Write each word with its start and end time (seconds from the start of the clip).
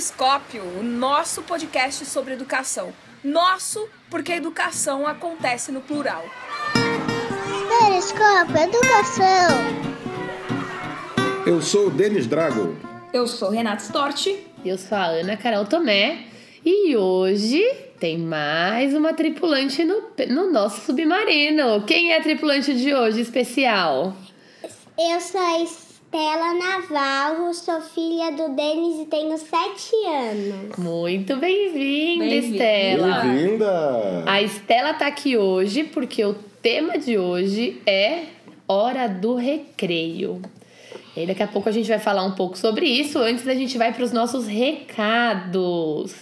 Periscópio, 0.00 0.62
o 0.80 0.82
nosso 0.82 1.42
podcast 1.42 2.06
sobre 2.06 2.32
educação. 2.32 2.90
Nosso, 3.22 3.86
porque 4.08 4.32
a 4.32 4.36
educação 4.36 5.06
acontece 5.06 5.70
no 5.70 5.82
plural. 5.82 6.24
Periscópio 7.68 8.56
Educação. 8.56 9.50
Eu 11.46 11.60
sou 11.60 11.88
o 11.88 11.90
Denis 11.90 12.26
Drago. 12.26 12.74
Eu 13.12 13.26
sou 13.26 13.50
Renata 13.50 13.82
Storti. 13.82 14.46
Eu 14.64 14.78
sou 14.78 14.96
a 14.96 15.04
Ana 15.04 15.36
Carol 15.36 15.66
Tomé. 15.66 16.24
E 16.64 16.96
hoje 16.96 17.62
tem 17.98 18.16
mais 18.16 18.94
uma 18.94 19.12
tripulante 19.12 19.84
no, 19.84 20.02
no 20.30 20.50
nosso 20.50 20.80
submarino. 20.80 21.84
Quem 21.84 22.14
é 22.14 22.16
a 22.16 22.22
tripulante 22.22 22.74
de 22.74 22.94
hoje 22.94 23.20
especial? 23.20 24.16
Eu 24.98 25.20
sou 25.20 25.38
a 25.38 25.58
Estela 26.12 26.54
Navarro, 26.54 27.54
sou 27.54 27.80
filha 27.80 28.32
do 28.32 28.52
Denis 28.56 28.98
e 28.98 29.04
tenho 29.04 29.38
sete 29.38 29.94
anos. 30.08 30.76
Muito 30.76 31.36
bem-vinda, 31.36 32.24
Bem-vinda. 32.24 32.56
Estela. 32.56 33.20
Bem-vinda! 33.20 34.24
A 34.26 34.42
Estela 34.42 34.92
tá 34.94 35.06
aqui 35.06 35.36
hoje 35.36 35.84
porque 35.84 36.24
o 36.24 36.34
tema 36.60 36.98
de 36.98 37.16
hoje 37.16 37.80
é 37.86 38.24
Hora 38.66 39.06
do 39.06 39.36
Recreio. 39.36 40.42
E 41.16 41.26
daqui 41.26 41.44
a 41.44 41.46
pouco 41.46 41.68
a 41.68 41.72
gente 41.72 41.88
vai 41.88 42.00
falar 42.00 42.24
um 42.24 42.32
pouco 42.32 42.58
sobre 42.58 42.86
isso. 42.86 43.16
Antes 43.20 43.46
a 43.46 43.54
gente 43.54 43.78
vai 43.78 43.92
para 43.92 44.02
os 44.02 44.10
nossos 44.10 44.48
recados. 44.48 46.12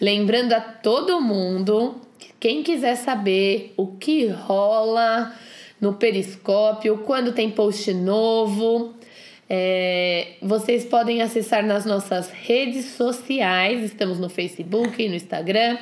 Lembrando 0.00 0.54
a 0.54 0.60
todo 0.62 1.20
mundo, 1.20 2.00
que 2.18 2.32
quem 2.40 2.62
quiser 2.62 2.94
saber 2.94 3.74
o 3.76 3.86
que 3.86 4.28
rola 4.28 5.34
no 5.78 5.92
Periscópio, 5.92 7.02
quando 7.04 7.32
tem 7.32 7.50
post 7.50 7.92
novo, 7.92 8.94
é, 9.52 10.34
vocês 10.40 10.84
podem 10.84 11.22
acessar 11.22 11.66
nas 11.66 11.84
nossas 11.84 12.30
redes 12.30 12.84
sociais. 12.92 13.82
Estamos 13.82 14.20
no 14.20 14.28
Facebook, 14.28 15.08
no 15.08 15.16
Instagram. 15.16 15.76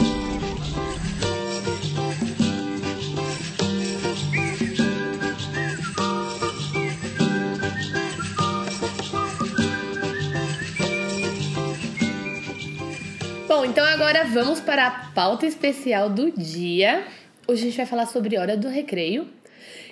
Bom, 13.46 13.64
então 13.64 13.84
agora 13.84 14.24
vamos 14.24 14.60
para 14.60 14.86
a 14.86 14.90
pauta 15.10 15.44
especial 15.44 16.08
do 16.08 16.30
dia. 16.30 17.04
Hoje 17.46 17.62
a 17.62 17.64
gente 17.66 17.76
vai 17.76 17.86
falar 17.86 18.06
sobre 18.06 18.38
hora 18.38 18.56
do 18.56 18.68
recreio, 18.68 19.26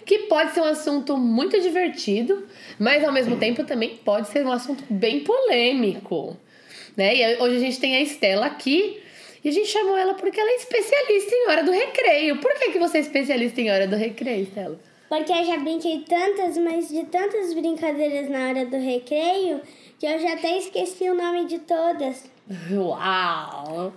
que 0.08 0.20
pode 0.20 0.52
ser 0.52 0.62
um 0.62 0.64
assunto 0.64 1.18
muito 1.18 1.60
divertido, 1.60 2.46
mas 2.78 3.04
ao 3.04 3.12
mesmo 3.12 3.36
tempo 3.36 3.62
também 3.62 3.90
pode 4.02 4.28
ser 4.28 4.44
um 4.44 4.50
assunto 4.50 4.82
bem 4.88 5.20
polêmico. 5.20 6.34
Né? 6.96 7.14
E 7.14 7.36
hoje 7.36 7.56
a 7.56 7.60
gente 7.60 7.78
tem 7.78 7.94
a 7.94 8.00
Estela 8.00 8.46
aqui 8.46 9.02
e 9.44 9.50
a 9.50 9.52
gente 9.52 9.68
chamou 9.68 9.98
ela 9.98 10.14
porque 10.14 10.40
ela 10.40 10.48
é 10.48 10.54
especialista 10.54 11.34
em 11.34 11.50
hora 11.50 11.62
do 11.62 11.70
recreio. 11.70 12.38
Por 12.38 12.54
que, 12.54 12.72
que 12.72 12.78
você 12.78 12.96
é 12.96 13.00
especialista 13.02 13.60
em 13.60 13.70
hora 13.70 13.86
do 13.86 13.96
recreio, 13.96 14.44
Estela? 14.44 14.80
Porque 15.10 15.30
eu 15.30 15.44
já 15.44 15.58
brinquei 15.58 16.02
tantas, 16.08 16.56
mas 16.56 16.88
de 16.88 17.04
tantas 17.04 17.52
brincadeiras 17.52 18.30
na 18.30 18.48
hora 18.48 18.64
do 18.64 18.78
recreio, 18.78 19.60
que 19.98 20.06
eu 20.06 20.18
já 20.18 20.32
até 20.32 20.56
esqueci 20.56 21.08
o 21.10 21.14
nome 21.14 21.44
de 21.44 21.58
todas. 21.58 22.30
Uau! 22.72 23.92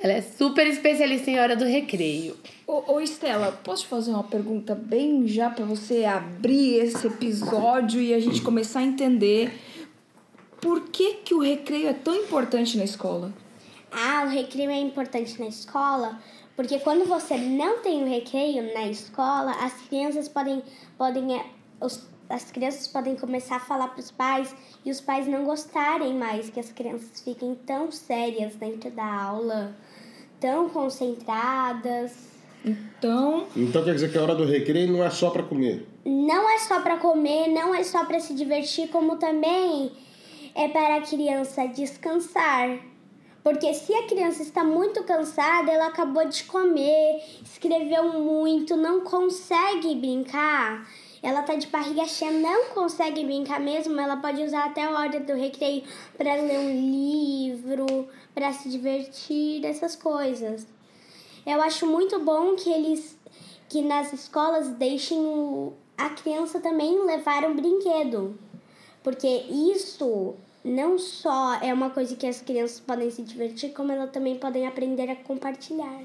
Ela 0.00 0.12
é 0.12 0.22
super 0.22 0.66
especialista 0.66 1.30
em 1.30 1.40
hora 1.40 1.56
do 1.56 1.64
recreio. 1.64 2.36
Ô, 2.66 2.94
ô 2.94 3.00
Estela, 3.00 3.50
posso 3.64 3.82
te 3.82 3.88
fazer 3.88 4.10
uma 4.10 4.22
pergunta 4.22 4.74
bem 4.74 5.26
já 5.26 5.50
para 5.50 5.64
você 5.64 6.04
abrir 6.04 6.76
esse 6.76 7.06
episódio 7.06 8.00
e 8.00 8.14
a 8.14 8.20
gente 8.20 8.40
começar 8.40 8.80
a 8.80 8.84
entender 8.84 9.52
por 10.60 10.88
que, 10.88 11.14
que 11.14 11.34
o 11.34 11.40
recreio 11.40 11.88
é 11.88 11.92
tão 11.92 12.14
importante 12.14 12.76
na 12.76 12.84
escola? 12.84 13.32
Ah, 13.90 14.24
o 14.26 14.28
recreio 14.28 14.70
é 14.70 14.78
importante 14.78 15.38
na 15.40 15.48
escola, 15.48 16.20
porque 16.54 16.78
quando 16.80 17.04
você 17.04 17.36
não 17.36 17.78
tem 17.78 18.02
o 18.02 18.06
recreio 18.08 18.72
na 18.74 18.86
escola, 18.86 19.52
as 19.62 19.72
crianças 19.88 20.28
podem, 20.28 20.62
podem 20.96 21.38
é, 21.38 21.46
os, 21.80 22.06
as 22.28 22.50
crianças 22.50 22.86
podem 22.86 23.16
começar 23.16 23.56
a 23.56 23.60
falar 23.60 23.88
para 23.88 24.00
os 24.00 24.10
pais 24.10 24.54
e 24.84 24.90
os 24.90 25.00
pais 25.00 25.26
não 25.26 25.44
gostarem 25.44 26.14
mais 26.14 26.50
que 26.50 26.60
as 26.60 26.70
crianças 26.70 27.20
fiquem 27.20 27.54
tão 27.54 27.90
sérias 27.90 28.54
dentro 28.56 28.90
da 28.90 29.06
aula, 29.06 29.74
tão 30.40 30.68
concentradas. 30.68 32.28
Então, 32.64 33.46
Então 33.56 33.84
quer 33.84 33.94
dizer 33.94 34.10
que 34.10 34.18
a 34.18 34.22
hora 34.22 34.34
do 34.34 34.44
recreio 34.44 34.92
não 34.92 35.04
é 35.04 35.10
só 35.10 35.30
para 35.30 35.42
comer. 35.42 35.86
Não 36.04 36.50
é 36.50 36.58
só 36.58 36.80
para 36.80 36.96
comer, 36.96 37.48
não 37.48 37.74
é 37.74 37.84
só 37.84 38.04
para 38.04 38.18
se 38.18 38.34
divertir, 38.34 38.88
como 38.88 39.16
também 39.16 39.92
é 40.54 40.68
para 40.68 40.96
a 40.96 41.00
criança 41.02 41.66
descansar. 41.66 42.78
Porque 43.42 43.72
se 43.72 43.94
a 43.94 44.06
criança 44.06 44.42
está 44.42 44.64
muito 44.64 45.04
cansada, 45.04 45.70
ela 45.70 45.86
acabou 45.86 46.28
de 46.28 46.44
comer, 46.44 47.22
escreveu 47.42 48.20
muito, 48.20 48.76
não 48.76 49.00
consegue 49.00 49.94
brincar, 49.94 50.86
ela 51.22 51.42
tá 51.42 51.54
de 51.54 51.66
barriga 51.66 52.04
cheia, 52.06 52.30
não 52.30 52.66
consegue 52.66 53.24
brincar 53.24 53.60
mesmo, 53.60 53.98
ela 54.00 54.16
pode 54.16 54.42
usar 54.42 54.66
até 54.66 54.84
a 54.84 54.90
hora 54.90 55.20
do 55.20 55.34
recreio 55.34 55.82
para 56.16 56.34
ler 56.34 56.58
um 56.58 57.50
livro, 57.50 58.08
para 58.34 58.52
se 58.52 58.68
divertir, 58.68 59.64
essas 59.64 59.96
coisas. 59.96 60.66
Eu 61.46 61.60
acho 61.62 61.86
muito 61.86 62.18
bom 62.20 62.54
que 62.54 62.70
eles 62.70 63.18
que 63.68 63.82
nas 63.82 64.12
escolas 64.12 64.68
deixem 64.68 65.18
o, 65.18 65.74
a 65.96 66.08
criança 66.10 66.58
também 66.58 67.04
levar 67.04 67.44
um 67.44 67.54
brinquedo. 67.54 68.34
Porque 69.02 69.26
isso 69.26 70.34
não 70.64 70.98
só 70.98 71.54
é 71.62 71.72
uma 71.72 71.90
coisa 71.90 72.16
que 72.16 72.26
as 72.26 72.40
crianças 72.40 72.80
podem 72.80 73.10
se 73.10 73.22
divertir, 73.22 73.72
como 73.72 73.92
elas 73.92 74.10
também 74.10 74.36
podem 74.36 74.66
aprender 74.66 75.10
a 75.10 75.16
compartilhar. 75.16 76.00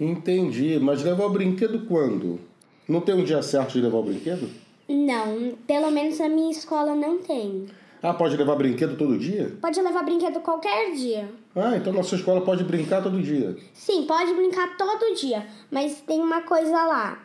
Entendi, 0.00 0.78
mas 0.78 1.02
levar 1.02 1.26
o 1.26 1.30
brinquedo 1.30 1.86
quando? 1.86 2.40
Não 2.88 3.02
tem 3.02 3.14
um 3.14 3.22
dia 3.22 3.42
certo 3.42 3.72
de 3.72 3.82
levar 3.82 3.98
o 3.98 4.02
brinquedo? 4.02 4.48
Não, 4.88 5.52
pelo 5.66 5.90
menos 5.90 6.18
na 6.18 6.28
minha 6.30 6.50
escola 6.50 6.94
não 6.94 7.18
tem. 7.18 7.66
Ah, 8.02 8.14
pode 8.14 8.34
levar 8.34 8.56
brinquedo 8.56 8.96
todo 8.96 9.18
dia? 9.18 9.54
Pode 9.60 9.78
levar 9.78 10.02
brinquedo 10.02 10.40
qualquer 10.40 10.92
dia. 10.92 11.28
Ah, 11.54 11.76
então 11.76 11.92
na 11.92 12.02
sua 12.02 12.16
escola 12.16 12.40
pode 12.40 12.64
brincar 12.64 13.02
todo 13.02 13.20
dia. 13.20 13.54
Sim, 13.74 14.06
pode 14.06 14.32
brincar 14.32 14.78
todo 14.78 15.14
dia, 15.14 15.46
mas 15.70 16.00
tem 16.00 16.18
uma 16.18 16.40
coisa 16.40 16.82
lá. 16.86 17.22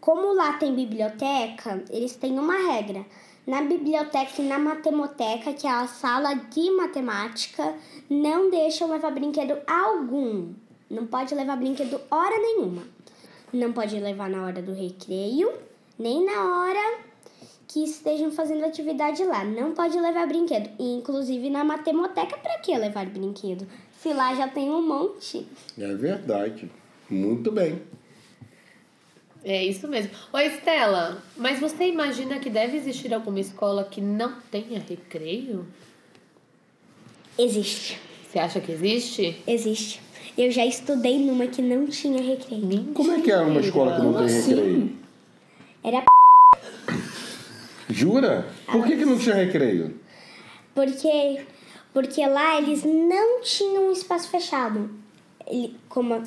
Como 0.00 0.34
lá 0.34 0.52
tem 0.52 0.72
biblioteca, 0.72 1.82
eles 1.90 2.14
têm 2.14 2.38
uma 2.38 2.72
regra. 2.72 3.04
Na 3.44 3.60
biblioteca 3.62 4.40
e 4.40 4.46
na 4.46 4.58
matemoteca, 4.60 5.52
que 5.52 5.66
é 5.66 5.70
a 5.70 5.88
sala 5.88 6.32
de 6.34 6.70
matemática, 6.70 7.74
não 8.08 8.50
deixam 8.50 8.88
levar 8.88 9.10
brinquedo 9.10 9.58
algum. 9.66 10.52
Não 10.88 11.06
pode 11.06 11.34
levar 11.34 11.56
brinquedo 11.56 12.00
hora 12.08 12.38
nenhuma. 12.38 12.82
Não 13.52 13.72
pode 13.72 13.98
levar 13.98 14.30
na 14.30 14.46
hora 14.46 14.62
do 14.62 14.72
recreio, 14.72 15.52
nem 15.98 16.24
na 16.24 16.60
hora 16.60 17.00
que 17.68 17.84
estejam 17.84 18.30
fazendo 18.30 18.64
atividade 18.64 19.24
lá. 19.24 19.44
Não 19.44 19.72
pode 19.72 19.98
levar 19.98 20.26
brinquedo. 20.26 20.70
E, 20.78 20.94
inclusive 20.94 21.48
na 21.50 21.64
matemoteca, 21.64 22.36
para 22.36 22.58
que 22.58 22.76
levar 22.76 23.06
brinquedo? 23.06 23.66
Se 23.98 24.12
lá 24.12 24.34
já 24.34 24.48
tem 24.48 24.70
um 24.70 24.86
monte. 24.86 25.46
É 25.78 25.94
verdade. 25.94 26.70
Muito 27.08 27.50
bem. 27.52 27.82
É 29.44 29.64
isso 29.64 29.88
mesmo. 29.88 30.12
Ô 30.32 30.38
Estela, 30.38 31.22
mas 31.36 31.58
você 31.58 31.88
imagina 31.88 32.38
que 32.38 32.48
deve 32.48 32.76
existir 32.76 33.12
alguma 33.12 33.40
escola 33.40 33.84
que 33.84 34.00
não 34.00 34.40
tenha 34.50 34.78
recreio? 34.78 35.66
Existe. 37.38 37.98
Você 38.28 38.38
acha 38.38 38.60
que 38.60 38.70
existe? 38.72 39.42
Existe. 39.46 40.00
Eu 40.36 40.50
já 40.50 40.64
estudei 40.64 41.18
numa 41.18 41.46
que 41.46 41.60
não 41.60 41.86
tinha 41.86 42.22
recreio. 42.22 42.92
Como 42.94 43.12
é 43.12 43.20
que 43.20 43.30
é 43.30 43.38
uma 43.38 43.60
escola 43.60 43.96
que 43.96 44.02
não 44.02 44.14
tem 44.14 44.24
assim? 44.24 44.54
recreio? 44.54 44.96
Era 45.84 46.04
Jura? 47.90 48.46
Por 48.66 48.86
que, 48.86 48.96
que 48.96 49.04
não 49.04 49.18
tinha 49.18 49.34
recreio? 49.34 50.02
porque 50.74 51.40
porque 51.92 52.26
lá 52.26 52.58
eles 52.58 52.84
não 52.84 53.42
tinham 53.42 53.88
um 53.88 53.92
espaço 53.92 54.30
fechado. 54.30 54.88
Ele, 55.46 55.74
como 55.88 56.22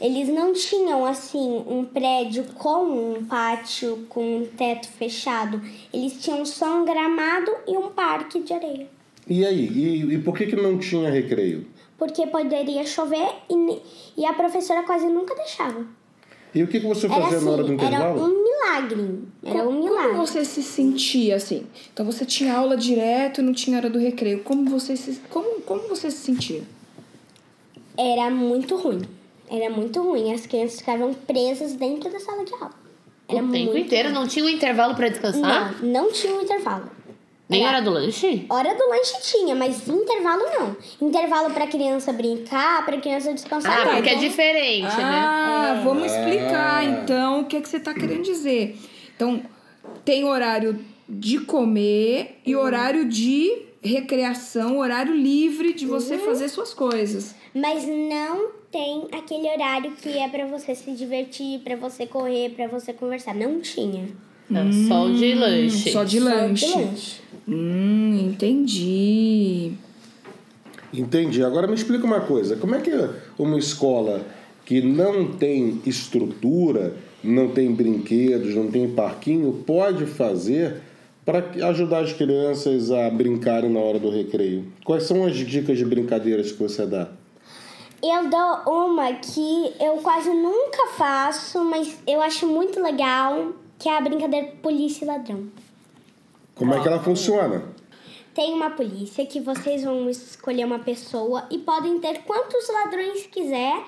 eles 0.00 0.28
não 0.28 0.54
tinham 0.54 1.04
assim 1.04 1.62
um 1.66 1.84
prédio 1.84 2.44
com 2.54 3.16
um 3.16 3.24
pátio 3.26 4.06
com 4.08 4.38
um 4.38 4.46
teto 4.46 4.88
fechado. 4.88 5.60
Eles 5.92 6.14
tinham 6.22 6.44
só 6.46 6.80
um 6.80 6.84
gramado 6.86 7.50
e 7.68 7.76
um 7.76 7.90
parque 7.90 8.40
de 8.40 8.54
areia. 8.54 8.86
E 9.28 9.44
aí? 9.44 9.66
E, 9.66 10.14
e 10.14 10.18
por 10.18 10.34
que, 10.34 10.46
que 10.46 10.56
não 10.56 10.78
tinha 10.78 11.10
recreio? 11.10 11.66
Porque 12.00 12.26
poderia 12.26 12.84
chover 12.86 13.28
e, 13.50 13.78
e 14.16 14.24
a 14.24 14.32
professora 14.32 14.82
quase 14.84 15.06
nunca 15.06 15.34
deixava. 15.34 15.84
E 16.54 16.62
o 16.62 16.66
que, 16.66 16.80
que 16.80 16.86
você 16.86 17.04
Era 17.04 17.14
fazia 17.16 17.36
assim, 17.36 17.44
na 17.44 17.52
hora 17.52 17.62
do 17.62 17.72
era 17.74 17.84
intervalo? 17.84 18.24
um 18.24 18.42
milagre. 18.42 19.18
Era 19.44 19.68
um 19.68 19.72
milagre. 19.84 20.10
Como 20.12 20.26
você 20.26 20.42
se 20.44 20.62
sentia 20.62 21.36
assim? 21.36 21.66
Então 21.92 22.06
você 22.06 22.24
tinha 22.24 22.56
aula 22.56 22.74
direto, 22.74 23.42
não 23.42 23.52
tinha 23.52 23.76
hora 23.76 23.90
do 23.90 23.98
recreio. 23.98 24.42
Como 24.42 24.68
você 24.70 24.96
se, 24.96 25.20
como, 25.28 25.60
como 25.60 25.88
você 25.88 26.10
se 26.10 26.16
sentia? 26.16 26.62
Era 27.98 28.30
muito 28.30 28.76
ruim. 28.76 29.02
Era 29.50 29.68
muito 29.68 30.02
ruim. 30.02 30.32
As 30.32 30.46
crianças 30.46 30.78
ficavam 30.78 31.12
presas 31.12 31.74
dentro 31.74 32.10
da 32.10 32.18
sala 32.18 32.46
de 32.46 32.54
aula. 32.54 32.72
Era 33.28 33.44
o 33.44 33.50
tempo 33.52 33.72
muito 33.72 33.76
inteiro? 33.76 34.10
Não 34.10 34.26
tinha 34.26 34.44
um 34.44 34.48
intervalo 34.48 34.94
pra 34.94 35.08
descansar? 35.08 35.76
Não, 35.82 36.04
não 36.04 36.12
tinha 36.12 36.34
um 36.34 36.40
intervalo. 36.40 36.90
Nem 37.50 37.62
Era- 37.66 37.76
hora 37.78 37.82
do 37.84 37.90
lanche? 37.90 38.46
Hora 38.48 38.74
do 38.74 38.88
lanche 38.88 39.20
tinha, 39.22 39.54
mas 39.56 39.88
intervalo 39.88 40.42
não. 40.58 40.76
Intervalo 41.06 41.50
pra 41.52 41.66
criança 41.66 42.12
brincar, 42.12 42.84
pra 42.86 42.96
criança 43.00 43.32
descansar. 43.34 43.72
Ah, 43.80 43.84
não. 43.86 43.94
porque 43.94 44.08
é 44.08 44.12
Então, 44.14 44.28
diferente, 44.28 44.82
né? 44.96 45.02
Ah, 45.02 45.80
vamos 45.84 46.06
explicar 46.12 46.76
Ah. 46.78 46.84
então 46.84 47.40
o 47.40 47.44
que, 47.46 47.56
é 47.56 47.60
que 47.60 47.68
você 47.68 47.78
está 47.78 47.92
querendo 47.92 48.22
dizer. 48.22 48.78
Então, 49.16 49.42
tem 50.04 50.24
horário 50.24 50.78
de 51.08 51.40
comer 51.40 52.38
e 52.46 52.54
horário 52.54 53.04
de 53.06 53.62
recreação, 53.82 54.78
horário 54.78 55.12
livre 55.14 55.72
de 55.72 55.86
você 55.86 56.18
fazer 56.18 56.48
suas 56.48 56.72
coisas. 56.72 57.34
Mas 57.54 57.84
não 57.86 58.50
tem 58.70 59.08
aquele 59.10 59.48
horário 59.50 59.90
que 60.00 60.16
é 60.18 60.28
pra 60.28 60.46
você 60.46 60.74
se 60.76 60.92
divertir, 60.92 61.58
pra 61.60 61.74
você 61.74 62.06
correr, 62.06 62.50
pra 62.50 62.68
você 62.68 62.92
conversar. 62.92 63.34
Não 63.34 63.60
tinha. 63.60 64.08
Não, 64.50 64.72
só 64.88 65.06
o 65.06 65.14
de 65.14 65.34
lanche. 65.34 65.92
Só 65.92 66.00
Só 66.00 66.04
de 66.04 66.18
lanche. 66.18 67.20
Hum, 67.48 68.30
entendi. 68.30 69.72
Entendi. 70.92 71.42
Agora 71.44 71.66
me 71.66 71.74
explica 71.74 72.04
uma 72.04 72.20
coisa. 72.20 72.56
Como 72.56 72.74
é 72.74 72.80
que 72.80 72.90
uma 73.38 73.58
escola 73.58 74.26
que 74.64 74.82
não 74.82 75.32
tem 75.32 75.80
estrutura, 75.86 76.94
não 77.22 77.48
tem 77.48 77.72
brinquedos, 77.72 78.54
não 78.54 78.70
tem 78.70 78.88
parquinho, 78.90 79.62
pode 79.66 80.06
fazer 80.06 80.80
para 81.24 81.44
ajudar 81.68 82.00
as 82.00 82.12
crianças 82.12 82.90
a 82.90 83.08
brincarem 83.08 83.70
na 83.70 83.78
hora 83.78 83.98
do 83.98 84.10
recreio? 84.10 84.64
Quais 84.84 85.04
são 85.04 85.24
as 85.24 85.36
dicas 85.36 85.78
de 85.78 85.84
brincadeiras 85.84 86.50
que 86.50 86.58
você 86.58 86.84
dá? 86.84 87.08
Eu 88.02 88.30
dou 88.30 88.86
uma 88.86 89.12
que 89.12 89.72
eu 89.78 89.96
quase 90.02 90.30
nunca 90.30 90.88
faço, 90.96 91.62
mas 91.62 91.98
eu 92.06 92.22
acho 92.22 92.46
muito 92.46 92.80
legal, 92.82 93.52
que 93.80 93.88
é 93.88 93.96
a 93.96 94.00
brincadeira 94.00 94.52
polícia 94.62 95.04
e 95.04 95.08
ladrão. 95.08 95.50
Como 96.54 96.74
é 96.74 96.80
que 96.80 96.86
ela 96.86 97.02
funciona? 97.02 97.64
Tem 98.34 98.52
uma 98.52 98.70
polícia 98.70 99.24
que 99.26 99.40
vocês 99.40 99.82
vão 99.82 100.08
escolher 100.10 100.66
uma 100.66 100.78
pessoa 100.78 101.46
e 101.50 101.58
podem 101.58 101.98
ter 101.98 102.22
quantos 102.24 102.68
ladrões 102.68 103.26
quiser 103.26 103.82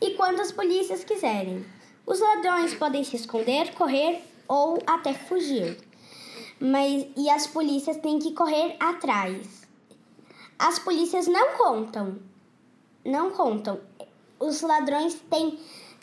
e 0.00 0.10
quantas 0.10 0.50
polícias 0.50 1.04
quiserem. 1.04 1.64
Os 2.04 2.20
ladrões 2.20 2.74
podem 2.74 3.04
se 3.04 3.14
esconder, 3.14 3.72
correr 3.74 4.20
ou 4.48 4.78
até 4.84 5.14
fugir. 5.14 5.78
Mas 6.60 7.06
e 7.16 7.30
as 7.30 7.46
polícias 7.46 7.96
têm 7.98 8.18
que 8.18 8.32
correr 8.32 8.76
atrás. 8.80 9.68
As 10.58 10.80
polícias 10.80 11.28
não 11.28 11.56
contam. 11.56 12.18
Não 13.04 13.30
contam. 13.30 13.78
Os 14.40 14.60
ladrões 14.62 15.14
têm, 15.30 15.58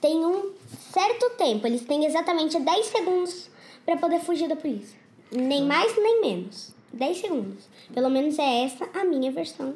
têm 0.05 0.23
um 0.23 0.51
certo 0.93 1.31
tempo. 1.31 1.65
Eles 1.65 1.81
têm 1.81 2.05
exatamente 2.05 2.59
10 2.59 2.85
segundos 2.85 3.49
para 3.83 3.97
poder 3.97 4.19
fugir 4.19 4.47
da 4.47 4.55
polícia. 4.55 4.99
Nem 5.31 5.65
mais, 5.65 5.97
nem 5.97 6.21
menos. 6.21 6.73
10 6.93 7.17
segundos. 7.17 7.63
Pelo 7.91 8.09
menos 8.11 8.37
é 8.37 8.63
essa 8.65 8.87
a 8.93 9.03
minha 9.03 9.31
versão. 9.31 9.73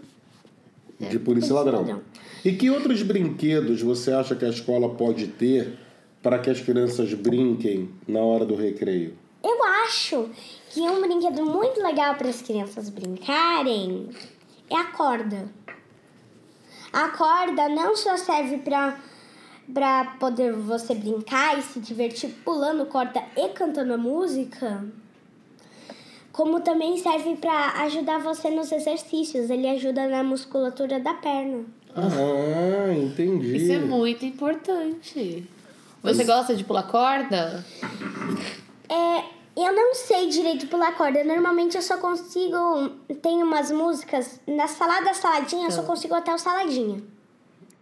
De 0.99 1.17
polícia 1.17 1.19
Polícia 1.19 1.55
ladrão. 1.55 1.79
ladrão. 1.79 2.01
E 2.45 2.51
que 2.53 2.69
outros 2.69 3.01
brinquedos 3.01 3.81
você 3.81 4.11
acha 4.11 4.35
que 4.35 4.45
a 4.45 4.49
escola 4.49 4.89
pode 4.95 5.27
ter 5.27 5.79
para 6.21 6.37
que 6.37 6.49
as 6.49 6.61
crianças 6.61 7.11
brinquem 7.13 7.89
na 8.07 8.19
hora 8.19 8.45
do 8.45 8.55
recreio? 8.55 9.17
Eu 9.43 9.63
acho 9.63 10.29
que 10.69 10.81
um 10.81 11.01
brinquedo 11.01 11.43
muito 11.43 11.81
legal 11.81 12.15
para 12.15 12.29
as 12.29 12.41
crianças 12.41 12.89
brincarem 12.89 14.09
é 14.69 14.75
a 14.75 14.85
corda. 14.91 15.49
A 16.91 17.09
corda 17.09 17.69
não 17.69 17.95
só 17.95 18.17
serve 18.17 18.57
para 18.57 18.99
para 19.73 20.15
poder 20.19 20.53
você 20.53 20.93
brincar 20.93 21.57
e 21.57 21.61
se 21.61 21.79
divertir 21.79 22.29
pulando 22.43 22.85
corda 22.85 23.23
e 23.35 23.49
cantando 23.49 23.93
a 23.93 23.97
música, 23.97 24.83
como 26.31 26.61
também 26.61 26.97
serve 26.97 27.35
para 27.35 27.83
ajudar 27.83 28.19
você 28.19 28.49
nos 28.49 28.71
exercícios. 28.71 29.49
Ele 29.49 29.67
ajuda 29.67 30.07
na 30.07 30.23
musculatura 30.23 30.99
da 30.99 31.13
perna. 31.13 31.65
Ah, 31.95 32.93
entendi. 32.93 33.57
Isso 33.57 33.71
é 33.71 33.79
muito 33.79 34.25
importante. 34.25 35.47
Você 36.01 36.23
gosta 36.23 36.55
de 36.55 36.63
pular 36.63 36.83
corda? 36.83 37.65
É, 38.87 39.23
eu 39.57 39.73
não 39.73 39.93
sei 39.93 40.29
direito 40.29 40.67
pular 40.67 40.95
corda. 40.95 41.23
Normalmente 41.23 41.75
eu 41.75 41.81
só 41.81 41.97
consigo. 41.97 42.89
Tem 43.21 43.43
umas 43.43 43.69
músicas. 43.71 44.39
Na 44.47 44.67
salada 44.67 45.13
saladinha, 45.13 45.67
eu 45.67 45.71
só 45.71 45.83
consigo 45.83 46.15
até 46.15 46.33
o 46.33 46.37
saladinha. 46.37 47.03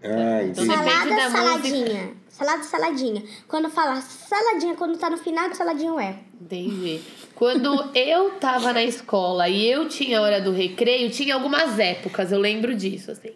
Ah, 0.09 0.43
Então 0.43 0.63
entendi. 0.65 0.83
depende 0.83 1.09
da 1.15 1.29
Salada 1.29 1.57
música. 1.57 1.77
saladinha. 1.77 2.09
Salada 2.29 2.63
saladinha. 2.63 3.23
Quando 3.47 3.69
fala 3.69 3.99
saladinha, 4.01 4.75
quando 4.75 4.97
tá 4.97 5.09
no 5.09 5.17
final 5.17 5.49
de 5.49 5.57
saladinha, 5.57 5.89
eu 5.89 5.99
erro. 5.99 6.19
Entendi. 6.41 7.01
Quando 7.33 7.89
eu 7.95 8.31
tava 8.39 8.71
na 8.73 8.83
escola 8.83 9.49
e 9.49 9.65
eu 9.67 9.87
tinha 9.89 10.21
hora 10.21 10.39
do 10.39 10.51
recreio, 10.51 11.09
tinha 11.09 11.33
algumas 11.33 11.79
épocas, 11.79 12.31
eu 12.31 12.39
lembro 12.39 12.75
disso, 12.75 13.11
assim. 13.11 13.31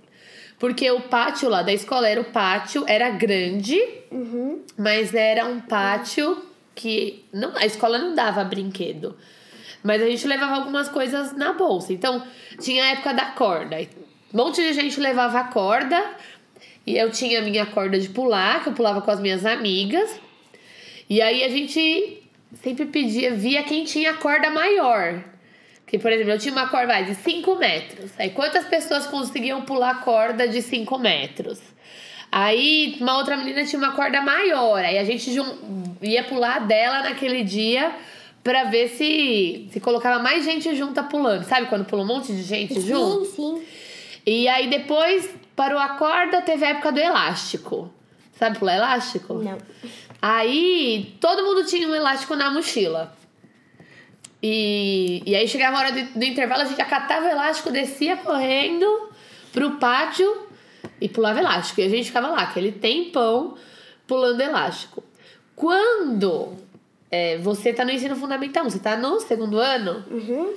Porque 0.60 0.90
o 0.92 1.02
pátio 1.02 1.50
lá 1.50 1.64
da 1.64 1.74
escola 1.74 2.08
era 2.08 2.22
o 2.22 2.26
pátio, 2.26 2.84
era 2.88 3.10
grande, 3.10 3.80
mas 4.78 5.14
era 5.16 5.46
um 5.46 5.60
pátio 5.60 6.38
que 6.76 7.26
não, 7.34 7.56
a 7.58 7.66
escola 7.66 7.98
não 7.98 8.14
dava 8.14 8.44
brinquedo. 8.44 9.18
Mas 9.84 10.02
a 10.02 10.06
gente 10.06 10.28
levava 10.28 10.56
algumas 10.58 10.88
coisas 10.88 11.36
na 11.36 11.54
bolsa. 11.54 11.92
Então, 11.92 12.24
tinha 12.60 12.84
a 12.84 12.88
época 12.90 13.14
da 13.16 13.26
corda. 13.26 13.78
Um 14.32 14.38
monte 14.38 14.62
de 14.62 14.74
gente 14.74 15.00
levava 15.00 15.40
a 15.40 15.44
corda. 15.46 16.00
E 16.86 16.98
eu 16.98 17.12
tinha 17.12 17.40
a 17.40 17.42
minha 17.42 17.66
corda 17.66 18.00
de 18.00 18.10
pular, 18.10 18.64
que 18.64 18.70
eu 18.70 18.74
pulava 18.74 19.02
com 19.02 19.12
as 19.12 19.20
minhas 19.20 19.46
amigas. 19.46 20.20
E 21.10 21.22
aí 21.22 21.44
a 21.44 21.50
gente 21.50 22.22
sempre 22.64 22.86
pedia, 22.86 23.34
via 23.34 23.64
quem 23.64 23.84
tinha 23.84 24.12
a 24.12 24.14
corda 24.16 24.50
maior. 24.50 25.24
Que, 25.86 26.00
por 26.00 26.12
exemplo, 26.12 26.32
eu 26.32 26.40
tinha 26.40 26.54
uma 26.54 26.70
corda 26.70 26.94
vai, 26.94 27.04
de 27.04 27.16
5 27.16 27.56
metros. 27.56 28.12
Aí 28.18 28.30
quantas 28.30 28.66
pessoas 28.66 29.06
conseguiam 29.08 29.62
pular 29.64 29.92
a 29.92 29.96
corda 29.96 30.48
de 30.48 30.62
5 30.62 30.98
metros? 30.98 31.60
Aí 32.32 32.96
uma 33.02 33.18
outra 33.18 33.36
menina 33.36 33.66
tinha 33.66 33.78
uma 33.78 33.92
corda 33.92 34.22
maior. 34.22 34.84
Aí 34.84 34.98
a 34.98 35.04
gente 35.04 35.30
ia 36.02 36.24
pular 36.24 36.60
dela 36.60 37.04
naquele 37.04 37.44
dia 37.44 37.94
pra 38.42 38.64
ver 38.66 38.88
se, 38.88 39.68
se 39.72 39.80
colocava 39.80 40.22
mais 40.24 40.46
gente 40.46 40.74
junta 40.76 41.04
pulando. 41.04 41.44
Sabe 41.44 41.68
quando 41.68 41.86
pula 41.86 42.04
um 42.04 42.08
monte 42.08 42.32
de 42.34 42.42
gente 42.42 42.80
junto? 42.80 43.26
Sim, 43.26 43.36
sim. 43.36 43.62
E 44.26 44.48
aí 44.48 44.70
depois 44.70 45.30
parou 45.56 45.80
a 45.80 45.90
corda, 45.90 46.42
teve 46.42 46.66
a 46.66 46.70
época 46.70 46.92
do 46.92 47.00
elástico. 47.00 47.92
Sabe 48.34 48.58
pular 48.58 48.78
elástico? 48.78 49.36
Não. 49.36 49.58
Aí 50.22 51.16
todo 51.20 51.44
mundo 51.44 51.66
tinha 51.66 51.88
um 51.88 51.96
elástico 51.96 52.36
na 52.36 52.52
mochila. 52.52 53.16
E, 54.42 55.22
e 55.26 55.36
aí 55.36 55.48
chegava 55.48 55.78
a 55.78 55.80
hora 55.80 55.92
do, 55.92 56.20
do 56.20 56.26
intervalo, 56.26 56.64
a 56.64 56.66
gente 56.66 56.82
acatava 56.82 57.28
o 57.28 57.30
elástico, 57.30 57.72
descia 57.72 58.18
correndo 58.18 59.10
pro 59.52 59.72
pátio 59.72 60.48
e 61.00 61.08
pulava 61.08 61.40
elástico. 61.40 61.82
E 61.82 61.84
a 61.84 61.90
gente 61.90 62.06
ficava 62.06 62.28
lá, 62.28 62.42
aquele 62.42 62.72
tempão 62.72 63.56
pulando 64.08 64.42
elástico. 64.42 65.04
Quando 65.56 66.56
é, 67.12 67.38
você 67.38 67.72
tá 67.74 67.86
no 67.86 67.92
ensino 67.92 68.16
fundamental, 68.16 68.64
você 68.64 68.80
tá 68.80 68.96
no 68.98 69.20
segundo 69.20 69.60
ano. 69.60 70.04
Uhum. 70.10 70.56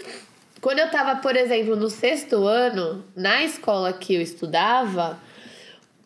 Quando 0.64 0.78
eu 0.78 0.90
tava, 0.90 1.16
por 1.16 1.36
exemplo, 1.36 1.76
no 1.76 1.90
sexto 1.90 2.46
ano, 2.46 3.04
na 3.14 3.44
escola 3.44 3.92
que 3.92 4.14
eu 4.14 4.22
estudava, 4.22 5.20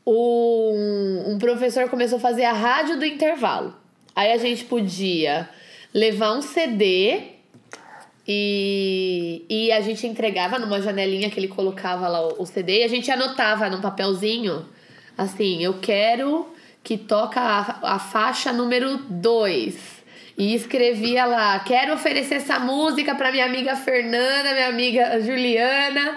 um, 0.05 1.27
um 1.29 1.39
professor 1.39 1.89
começou 1.89 2.19
a 2.19 2.21
fazer 2.21 2.43
a 2.43 2.53
rádio 2.53 2.99
do 2.99 3.07
intervalo. 3.07 3.73
Aí 4.17 4.33
a 4.33 4.37
gente 4.37 4.65
podia 4.65 5.49
levar 5.95 6.33
um 6.33 6.43
CD 6.43 7.21
e, 8.27 9.47
e 9.49 9.71
a 9.71 9.81
gente 9.81 10.05
entregava 10.09 10.59
numa 10.59 10.83
janelinha 10.83 11.31
que 11.31 11.39
ele 11.39 11.47
colocava 11.47 12.09
lá 12.09 12.27
o, 12.27 12.43
o 12.43 12.45
CD 12.45 12.81
e 12.81 12.83
a 12.83 12.89
gente 12.89 13.09
anotava 13.13 13.71
num 13.71 13.81
papelzinho 13.81 14.67
assim, 15.17 15.63
eu 15.63 15.75
quero 15.75 16.53
que 16.83 16.99
toca 16.99 17.41
a, 17.41 17.95
a 17.95 17.99
faixa 18.01 18.53
número 18.53 18.97
2. 19.09 19.98
E 20.39 20.55
escrevia 20.55 21.27
lá, 21.27 21.59
quero 21.59 21.93
oferecer 21.95 22.37
essa 22.37 22.61
música 22.61 23.13
para 23.13 23.33
minha 23.33 23.45
amiga 23.45 23.75
Fernanda, 23.75 24.53
minha 24.53 24.69
amiga 24.69 25.21
Juliana. 25.21 26.17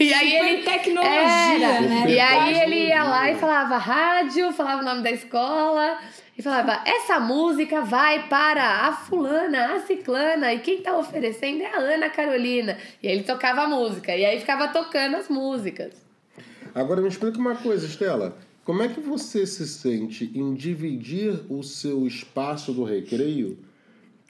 E 0.00 0.12
aí 0.12 0.30
Super 0.32 0.48
ele 0.48 0.62
tecnologia, 0.64 1.68
Era. 1.68 1.80
né? 1.80 2.04
E 2.08 2.18
aí 2.18 2.60
ele 2.60 2.88
ia 2.88 3.04
lá 3.04 3.30
e 3.30 3.36
falava 3.36 3.76
rádio, 3.76 4.52
falava 4.52 4.82
o 4.82 4.84
nome 4.84 5.02
da 5.02 5.12
escola 5.12 5.98
e 6.36 6.42
falava: 6.42 6.82
"Essa 6.84 7.20
música 7.20 7.82
vai 7.82 8.26
para 8.26 8.88
a 8.88 8.92
fulana, 8.94 9.74
a 9.74 9.80
ciclana, 9.80 10.52
e 10.52 10.58
quem 10.58 10.82
tá 10.82 10.96
oferecendo 10.98 11.62
é 11.62 11.66
a 11.66 11.78
Ana 11.78 12.10
Carolina". 12.10 12.76
E 13.00 13.06
aí 13.06 13.14
ele 13.14 13.22
tocava 13.22 13.60
a 13.60 13.68
música 13.68 14.16
e 14.16 14.24
aí 14.24 14.40
ficava 14.40 14.66
tocando 14.68 15.16
as 15.16 15.28
músicas. 15.28 15.92
Agora 16.74 17.00
me 17.00 17.08
explica 17.08 17.38
uma 17.38 17.54
coisa, 17.54 17.86
Estela. 17.86 18.36
Como 18.70 18.84
é 18.84 18.88
que 18.88 19.00
você 19.00 19.44
se 19.48 19.66
sente 19.66 20.30
em 20.32 20.54
dividir 20.54 21.44
o 21.50 21.60
seu 21.60 22.06
espaço 22.06 22.72
do 22.72 22.84
recreio 22.84 23.58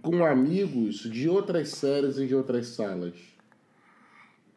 com 0.01 0.25
amigos 0.25 1.01
de 1.01 1.29
outras 1.29 1.69
séries 1.73 2.17
e 2.17 2.27
de 2.27 2.35
outras 2.35 2.69
salas? 2.69 3.13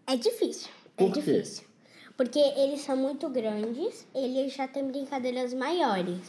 É 0.07 0.15
difícil. 0.15 0.69
É 0.95 1.03
Por 1.03 1.11
quê? 1.11 1.19
difícil. 1.19 1.65
Porque 2.15 2.39
eles 2.39 2.79
são 2.79 2.95
muito 2.95 3.27
grandes, 3.27 4.07
eles 4.15 4.53
já 4.53 4.69
têm 4.69 4.87
brincadeiras 4.87 5.53
maiores. 5.53 6.21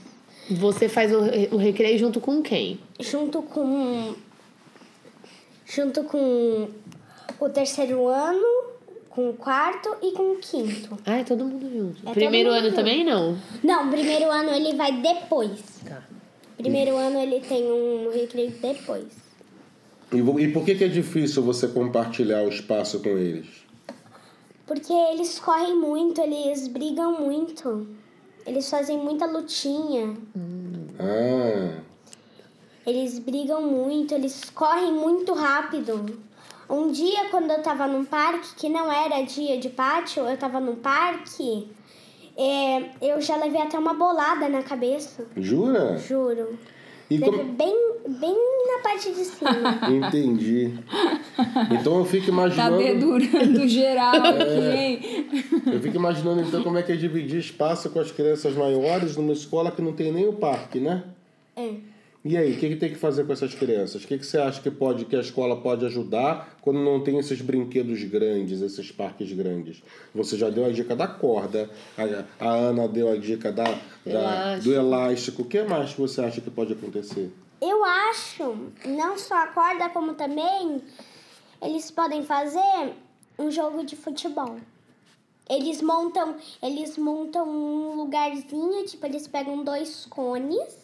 Você 0.50 0.88
faz 0.88 1.12
o, 1.12 1.54
o 1.54 1.56
recreio 1.56 1.96
junto 1.96 2.20
com 2.20 2.42
quem? 2.42 2.80
Junto 2.98 3.40
com. 3.40 4.16
Junto 5.64 6.02
com 6.02 6.70
o 7.38 7.48
terceiro 7.50 8.08
ano, 8.08 8.73
com 9.14 9.30
o 9.30 9.34
quarto 9.34 9.94
e 10.02 10.10
com 10.12 10.32
o 10.32 10.36
quinto. 10.36 10.98
Ah, 11.06 11.18
é 11.18 11.24
todo 11.24 11.44
mundo 11.44 11.70
junto. 11.70 12.08
É 12.08 12.12
Primeiro 12.12 12.48
mundo 12.50 12.58
ano 12.58 12.66
junto. 12.66 12.76
também 12.76 13.04
não. 13.04 13.38
Não, 13.62 13.88
primeiro 13.88 14.28
ano 14.30 14.50
ele 14.50 14.74
vai 14.74 15.00
depois. 15.00 15.60
Tá. 15.88 16.02
Primeiro 16.56 16.96
ano 16.96 17.20
ele 17.20 17.40
tem 17.40 17.70
um 17.70 18.10
recreio 18.12 18.50
depois. 18.60 19.06
E, 20.12 20.16
e 20.18 20.52
por 20.52 20.64
que, 20.64 20.74
que 20.74 20.84
é 20.84 20.88
difícil 20.88 21.42
você 21.42 21.68
compartilhar 21.68 22.42
o 22.42 22.48
espaço 22.48 23.00
com 23.00 23.10
eles? 23.10 23.46
Porque 24.66 24.92
eles 24.92 25.38
correm 25.38 25.76
muito, 25.76 26.20
eles 26.20 26.66
brigam 26.66 27.20
muito. 27.20 27.86
Eles 28.46 28.68
fazem 28.68 28.98
muita 28.98 29.26
lutinha. 29.26 30.14
Ah, 30.98 31.78
Eles 32.86 33.18
brigam 33.18 33.62
muito, 33.62 34.12
eles 34.14 34.50
correm 34.50 34.92
muito 34.92 35.32
rápido. 35.34 36.18
Um 36.74 36.90
dia, 36.90 37.28
quando 37.30 37.50
eu 37.50 37.62
tava 37.62 37.86
num 37.86 38.04
parque, 38.04 38.54
que 38.56 38.68
não 38.68 38.90
era 38.90 39.22
dia 39.22 39.58
de 39.58 39.68
pátio, 39.68 40.24
eu 40.24 40.36
tava 40.36 40.58
num 40.58 40.76
parque, 40.76 41.68
é, 42.36 42.90
eu 43.00 43.20
já 43.20 43.36
levei 43.36 43.60
até 43.62 43.78
uma 43.78 43.94
bolada 43.94 44.48
na 44.48 44.62
cabeça. 44.62 45.24
jura? 45.36 45.96
Juro. 45.98 46.58
E 47.10 47.18
como... 47.18 47.44
bem, 47.44 47.74
bem 48.08 48.34
na 48.66 48.82
parte 48.82 49.12
de 49.12 49.24
cima. 49.24 49.50
Entendi. 49.88 50.72
Então 51.70 51.98
eu 51.98 52.04
fico 52.04 52.26
Tá 52.26 52.32
imaginando. 52.32 52.78
dedurando 52.78 53.68
geral 53.68 54.14
É. 54.24 54.28
aqui, 54.30 54.76
hein? 54.78 55.28
Eu 55.66 55.80
fico 55.80 55.96
imaginando 55.96 56.40
então 56.40 56.62
como 56.62 56.78
é 56.78 56.82
que 56.82 56.90
é 56.92 56.96
dividir 56.96 57.38
espaço 57.38 57.90
com 57.90 58.00
as 58.00 58.10
crianças 58.10 58.54
maiores 58.56 59.16
numa 59.16 59.32
escola 59.34 59.70
que 59.70 59.82
não 59.82 59.92
tem 59.92 60.10
nem 60.10 60.26
o 60.26 60.32
parque, 60.32 60.80
né? 60.80 61.04
é. 61.56 61.93
E 62.24 62.38
aí, 62.38 62.52
o 62.54 62.58
que, 62.58 62.70
que 62.70 62.76
tem 62.76 62.88
que 62.90 62.98
fazer 62.98 63.26
com 63.26 63.34
essas 63.34 63.54
crianças? 63.54 64.02
O 64.02 64.06
que, 64.08 64.16
que 64.16 64.24
você 64.24 64.38
acha 64.38 64.58
que 64.62 64.70
pode 64.70 65.04
que 65.04 65.14
a 65.14 65.20
escola 65.20 65.60
pode 65.60 65.84
ajudar 65.84 66.56
quando 66.62 66.78
não 66.78 67.04
tem 67.04 67.18
esses 67.18 67.38
brinquedos 67.42 68.02
grandes, 68.04 68.62
esses 68.62 68.90
parques 68.90 69.30
grandes? 69.32 69.82
Você 70.14 70.38
já 70.38 70.48
deu 70.48 70.64
a 70.64 70.70
dica 70.70 70.96
da 70.96 71.06
corda, 71.06 71.68
a, 71.98 72.44
a 72.46 72.50
Ana 72.50 72.88
deu 72.88 73.10
a 73.10 73.16
dica 73.16 73.52
da, 73.52 73.64
da- 74.06 74.56
do 74.56 74.72
elástico. 74.72 75.42
O 75.42 75.44
que 75.44 75.62
mais 75.64 75.92
que 75.92 76.00
você 76.00 76.22
acha 76.22 76.40
que 76.40 76.50
pode 76.50 76.72
acontecer? 76.72 77.30
Eu 77.60 77.84
acho, 77.84 78.56
não 78.86 79.18
só 79.18 79.42
a 79.42 79.46
corda, 79.48 79.90
como 79.90 80.14
também 80.14 80.80
eles 81.60 81.90
podem 81.90 82.22
fazer 82.22 82.94
um 83.38 83.50
jogo 83.50 83.84
de 83.84 83.96
futebol. 83.96 84.56
Eles 85.48 85.82
montam, 85.82 86.36
eles 86.62 86.96
montam 86.96 87.46
um 87.46 87.96
lugarzinho, 87.96 88.82
tipo, 88.86 89.04
eles 89.04 89.28
pegam 89.28 89.62
dois 89.62 90.06
cones, 90.06 90.83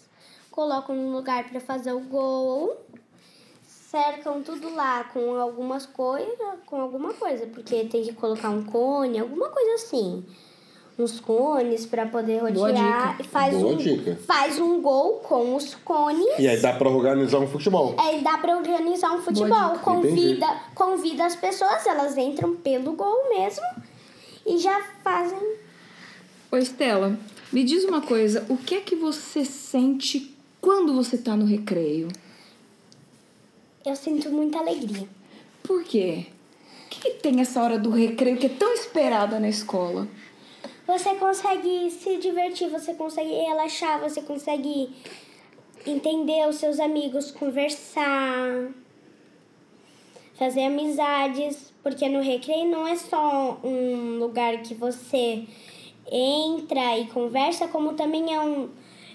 colocam 0.50 0.96
um 0.96 1.12
lugar 1.12 1.48
para 1.48 1.60
fazer 1.60 1.92
o 1.92 2.00
gol, 2.00 2.76
cercam 3.66 4.42
tudo 4.42 4.74
lá 4.74 5.04
com 5.04 5.34
algumas 5.34 5.86
coisas, 5.86 6.36
com 6.66 6.80
alguma 6.80 7.12
coisa, 7.14 7.46
porque 7.46 7.84
tem 7.84 8.04
que 8.04 8.12
colocar 8.12 8.50
um 8.50 8.64
cone, 8.64 9.18
alguma 9.18 9.48
coisa 9.48 9.74
assim. 9.74 10.24
Uns 10.98 11.18
cones 11.18 11.86
para 11.86 12.04
poder 12.04 12.42
rodear 12.42 13.16
e 13.18 13.24
faz 13.24 13.56
Boa 13.56 13.72
um 13.72 13.76
dica. 13.76 14.18
faz 14.26 14.58
um 14.58 14.82
gol 14.82 15.20
com 15.20 15.54
os 15.56 15.74
cones. 15.76 16.38
E 16.38 16.46
aí 16.46 16.60
dá 16.60 16.74
para 16.74 16.90
organizar 16.90 17.38
um 17.38 17.46
futebol. 17.46 17.94
É, 17.98 18.18
dá 18.18 18.36
pra 18.36 18.54
organizar 18.54 19.12
um 19.12 19.22
futebol. 19.22 19.78
Convida, 19.78 20.46
convida 20.74 21.24
as 21.24 21.34
pessoas, 21.34 21.86
elas 21.86 22.18
entram 22.18 22.54
pelo 22.56 22.92
gol 22.92 23.30
mesmo 23.30 23.64
e 24.44 24.58
já 24.58 24.82
fazem. 25.02 25.38
Ô, 26.52 26.58
Estela, 26.58 27.16
me 27.50 27.64
diz 27.64 27.84
uma 27.84 28.02
coisa. 28.02 28.44
O 28.50 28.58
que 28.58 28.74
é 28.74 28.80
que 28.80 28.94
você 28.94 29.42
sente 29.44 30.36
quando 30.60 30.94
você 30.94 31.16
tá 31.16 31.36
no 31.36 31.44
recreio? 31.44 32.08
Eu 33.84 33.96
sinto 33.96 34.30
muita 34.30 34.58
alegria. 34.58 35.08
Por 35.62 35.82
quê? 35.84 36.26
O 36.86 36.88
que, 36.90 37.00
que 37.00 37.10
tem 37.20 37.40
essa 37.40 37.62
hora 37.62 37.78
do 37.78 37.90
recreio 37.90 38.36
que 38.36 38.46
é 38.46 38.50
tão 38.50 38.72
esperada 38.74 39.40
na 39.40 39.48
escola? 39.48 40.06
Você 40.86 41.14
consegue 41.14 41.90
se 41.90 42.18
divertir, 42.18 42.68
você 42.68 42.94
consegue 42.94 43.30
relaxar, 43.30 44.00
você 44.00 44.20
consegue 44.20 44.90
entender 45.86 46.48
os 46.48 46.56
seus 46.56 46.80
amigos, 46.80 47.30
conversar, 47.30 48.70
fazer 50.34 50.64
amizades, 50.64 51.72
porque 51.82 52.08
no 52.08 52.20
recreio 52.20 52.68
não 52.68 52.86
é 52.86 52.96
só 52.96 53.58
um 53.62 54.18
lugar 54.18 54.62
que 54.62 54.74
você 54.74 55.46
entra 56.10 56.98
e 56.98 57.06
conversa, 57.06 57.68
como 57.68 57.94
também 57.94 58.34
é 58.34 58.40
um 58.40 58.68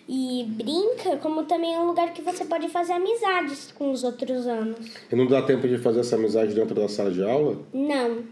e 0.07 0.43
brinca, 0.47 1.17
como 1.17 1.43
também 1.43 1.73
é 1.73 1.79
um 1.79 1.87
lugar 1.87 2.13
que 2.13 2.21
você 2.21 2.45
pode 2.45 2.69
fazer 2.69 2.93
amizades 2.93 3.71
com 3.71 3.91
os 3.91 4.03
outros 4.03 4.45
anos. 4.45 4.77
E 5.11 5.15
não 5.15 5.25
dá 5.25 5.41
tempo 5.41 5.67
de 5.67 5.77
fazer 5.79 6.01
essa 6.01 6.15
amizade 6.15 6.53
dentro 6.53 6.75
da 6.75 6.87
sala 6.87 7.11
de 7.11 7.23
aula? 7.23 7.57
Não. 7.73 8.23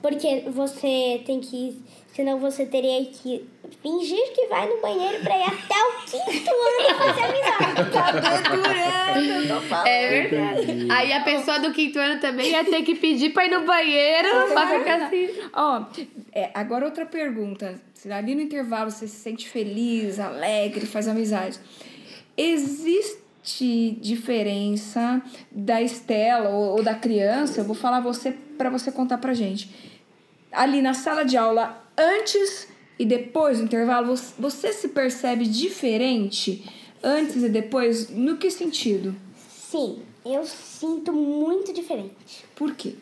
Porque 0.00 0.44
você 0.48 1.20
tem 1.26 1.40
que. 1.40 1.76
Senão 2.14 2.38
você 2.38 2.64
teria 2.64 3.04
que 3.06 3.44
fingir 3.82 4.32
que 4.34 4.46
vai 4.46 4.68
no 4.68 4.80
banheiro 4.80 5.22
pra 5.22 5.36
ir 5.36 5.44
até 5.44 5.74
o 5.74 5.92
quinto 6.04 6.50
ano 6.50 6.98
fazer 6.98 7.22
amizade. 7.22 7.90
Tá 7.92 8.12
dedurando, 8.12 9.48
tô 9.48 9.60
falando. 9.62 9.86
É 9.86 10.08
verdade. 10.08 10.88
Aí 10.90 11.12
a 11.12 11.20
pessoa 11.20 11.58
do 11.60 11.72
quinto 11.72 11.98
ano 11.98 12.20
também 12.20 12.50
ia 12.50 12.64
ter 12.64 12.82
que 12.82 12.94
pedir 12.94 13.30
pra 13.30 13.46
ir 13.46 13.50
no 13.50 13.64
banheiro 13.64 14.28
pra 14.52 14.78
ficar 14.78 15.02
assim. 15.04 15.28
Ó, 15.52 15.84
é, 16.32 16.50
agora 16.54 16.84
outra 16.84 17.06
pergunta. 17.06 17.80
Se 17.92 18.10
ali 18.10 18.34
no 18.34 18.42
intervalo 18.42 18.90
você 18.90 19.06
se 19.06 19.16
sente 19.16 19.48
feliz, 19.48 20.18
alegre, 20.18 20.86
faz 20.86 21.08
amizade. 21.08 21.58
Existe 22.36 23.98
diferença 24.00 25.22
da 25.50 25.80
Estela 25.80 26.50
ou, 26.50 26.76
ou 26.76 26.82
da 26.82 26.94
criança? 26.94 27.60
Eu 27.60 27.64
vou 27.64 27.74
falar 27.74 28.00
você 28.00 28.32
para 28.58 28.70
você 28.70 28.90
contar 28.90 29.18
pra 29.18 29.34
gente. 29.34 29.70
Ali 30.50 30.80
na 30.80 30.94
sala 30.94 31.24
de 31.24 31.36
aula, 31.36 31.82
antes 31.96 32.68
e 32.98 33.04
depois 33.04 33.58
do 33.58 33.64
intervalo, 33.64 34.14
você, 34.38 34.72
se 34.72 34.88
percebe 34.88 35.46
diferente 35.46 36.64
antes 37.02 37.42
e 37.42 37.48
depois? 37.48 38.08
No 38.10 38.36
que 38.36 38.50
sentido? 38.50 39.14
Sim, 39.48 39.98
eu 40.24 40.44
sinto 40.44 41.12
muito 41.12 41.72
diferente. 41.72 42.44
Por 42.54 42.74
quê? 42.74 42.94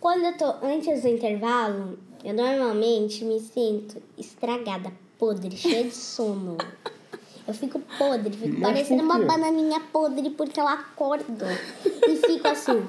Quando 0.00 0.24
eu 0.24 0.36
tô 0.36 0.66
antes 0.66 1.02
do 1.02 1.08
intervalo, 1.08 1.98
eu 2.24 2.34
normalmente 2.34 3.24
me 3.24 3.38
sinto 3.38 4.02
estragada, 4.18 4.92
podre, 5.18 5.56
cheia 5.56 5.84
de 5.84 5.94
sono. 5.94 6.56
Eu 7.44 7.52
fico 7.52 7.80
podre, 7.98 8.30
fico 8.30 8.60
Mas 8.60 8.72
parecendo 8.72 9.02
uma 9.02 9.18
bananinha 9.18 9.80
podre 9.92 10.30
porque 10.30 10.60
eu 10.60 10.68
acordo 10.68 11.44
e 12.08 12.16
fico 12.16 12.46
assim, 12.46 12.80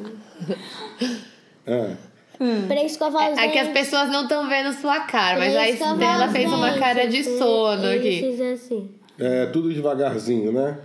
Ah, 2.44 2.68
pra 2.68 2.84
escovar 2.84 3.32
os 3.32 3.38
É 3.38 3.48
que 3.48 3.58
as 3.60 3.68
dentes. 3.68 3.82
pessoas 3.82 4.10
não 4.10 4.24
estão 4.24 4.48
vendo 4.50 4.74
sua 4.74 5.00
cara, 5.02 5.40
mas 5.40 5.54
pra 5.54 5.62
a 5.62 5.70
escovar 5.70 5.94
Estela 5.96 6.28
fez 6.30 6.48
uma 6.52 6.66
dentes, 6.68 6.80
cara 6.80 7.08
de 7.08 7.18
né? 7.24 7.38
sono 7.38 7.86
Ele 7.86 7.98
aqui. 8.10 8.20
fez 8.20 8.42
assim. 8.42 8.92
é 9.20 9.46
tudo 9.48 9.74
devagarzinho, 9.74 10.52
né? 10.52 10.80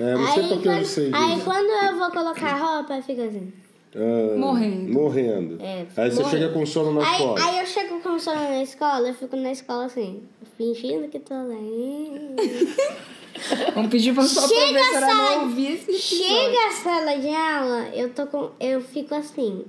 É, 0.00 0.14
não 0.14 0.26
sei 0.32 0.42
porque 0.44 0.68
eu 0.68 0.72
quando, 0.74 0.84
sei 0.84 1.10
aí 1.12 1.32
disso. 1.34 1.44
quando 1.44 1.70
eu 1.86 1.98
vou 1.98 2.10
colocar 2.10 2.54
roupa, 2.56 3.02
fica 3.02 3.24
assim. 3.24 3.52
Ah, 3.96 4.36
Morrendo. 4.36 4.92
Morrendo. 4.92 5.58
É, 5.62 5.86
Aí 5.96 6.10
você 6.10 6.22
morrendo. 6.22 6.30
chega 6.30 6.48
com 6.52 6.66
sono 6.66 6.92
na 7.00 7.06
Aí, 7.08 7.12
escola. 7.16 7.40
aí 7.44 7.58
eu 7.58 7.66
chego 7.66 8.00
com 8.00 8.18
sono 8.18 8.40
na 8.40 8.62
escola, 8.62 9.08
eu 9.08 9.14
fico 9.14 9.34
na 9.36 9.50
escola 9.50 9.86
assim, 9.86 10.22
fingindo 10.56 11.08
que 11.08 11.18
tô 11.18 11.34
lendo. 11.34 12.36
Vamos 13.74 13.90
pedir 13.90 14.14
pra 14.14 14.24
sua 14.24 14.46
Chega 14.48 14.62
a 14.80 14.82
professora 14.84 15.06
sala- 15.06 15.30
não 15.36 15.42
ouvir 15.44 15.72
esse. 15.74 15.92
Chega 15.98 16.66
a 16.66 16.70
sala 16.72 17.16
de 17.18 17.28
aula, 17.28 17.88
eu 17.94 18.10
tô 18.10 18.26
com. 18.26 18.50
Eu 18.60 18.80
fico 18.80 19.14
assim. 19.14 19.64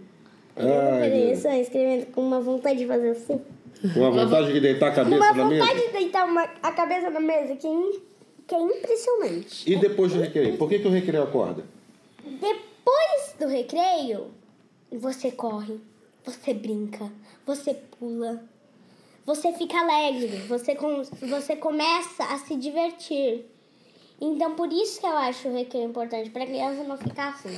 Eu 0.59 1.35
só 1.37 1.51
escrevendo 1.53 2.07
com 2.07 2.21
uma 2.21 2.41
vontade 2.41 2.79
de 2.79 2.85
fazer 2.85 3.09
assim. 3.11 3.41
Com 3.93 4.05
a 4.05 4.09
vontade 4.09 4.51
de 4.53 4.59
deitar 4.59 4.89
a 4.89 4.91
cabeça 4.91 5.17
Uma 5.17 5.33
na 5.33 5.45
mesa. 5.45 5.65
vontade 5.65 5.87
de 5.87 5.93
deitar 5.93 6.25
uma, 6.25 6.43
a 6.61 6.71
cabeça 6.71 7.09
na 7.09 7.19
mesa 7.19 7.55
que, 7.55 7.67
é 7.67 7.99
que 8.45 8.55
é 8.55 8.59
impressionante. 8.59 9.71
E 9.71 9.75
depois 9.77 10.11
do 10.11 10.19
recreio? 10.19 10.57
Por 10.57 10.67
que, 10.67 10.79
que 10.79 10.87
o 10.87 10.91
recreio 10.91 11.23
acorda? 11.23 11.63
Depois 12.25 13.35
do 13.39 13.47
recreio, 13.47 14.27
você 14.91 15.31
corre, 15.31 15.79
você 16.25 16.53
brinca, 16.53 17.09
você 17.45 17.73
pula, 17.73 18.43
você 19.25 19.53
fica 19.53 19.77
alegre, 19.77 20.39
você, 20.47 20.75
com, 20.75 21.03
você 21.03 21.55
começa 21.55 22.23
a 22.23 22.37
se 22.39 22.55
divertir. 22.55 23.45
Então, 24.21 24.53
por 24.53 24.71
isso 24.73 24.99
que 24.99 25.05
eu 25.05 25.15
acho 25.15 25.47
o 25.47 25.53
recreio 25.53 25.87
importante, 25.87 26.29
pra 26.29 26.45
criança 26.45 26.83
não 26.83 26.97
ficar 26.97 27.29
assim. 27.29 27.57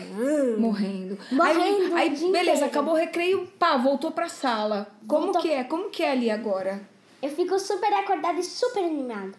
Morrendo. 0.60 1.18
Morrendo 1.32 1.60
Aí, 1.62 1.89
o 1.91 1.96
aí 1.96 2.10
dia 2.12 2.32
beleza, 2.32 2.51
inteiro. 2.51 2.65
acabou 2.65 2.94
o 2.94 2.98
recreio, 2.98 3.48
pá, 3.58 3.77
voltou 3.77 4.12
pra 4.12 4.30
sala. 4.30 4.88
Como 5.08 5.24
Voltou. 5.25 5.41
que 5.41 5.50
é? 5.51 5.63
Como 5.63 5.89
que 5.89 6.03
é 6.03 6.12
ali 6.12 6.30
agora? 6.30 6.82
Eu 7.22 7.30
fico 7.30 7.58
super 7.60 7.91
acordada 7.94 8.39
e 8.39 8.44
super 8.44 8.84
animada. 8.84 9.32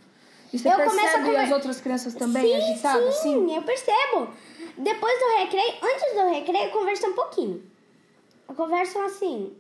E 0.53 0.59
você 0.59 0.69
Eu 0.69 0.73
começo 0.73 0.99
a 0.99 1.21
percebe 1.21 1.37
as 1.37 1.51
outras 1.53 1.81
crianças 1.81 2.15
também 2.15 2.43
sim, 2.43 2.55
agitadas? 2.55 3.15
sim, 3.17 3.55
eu 3.55 3.63
percebo. 3.63 4.29
Depois 4.77 5.19
do 5.19 5.39
recreio, 5.39 5.75
antes 5.83 6.15
do 6.15 6.29
recreio, 6.31 6.71
conversa 6.73 7.07
um 7.07 7.15
pouquinho. 7.15 7.63
Conversam 8.57 9.05
assim. 9.07 9.53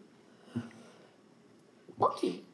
Um 0.57 1.95
pouquinho. 1.99 2.45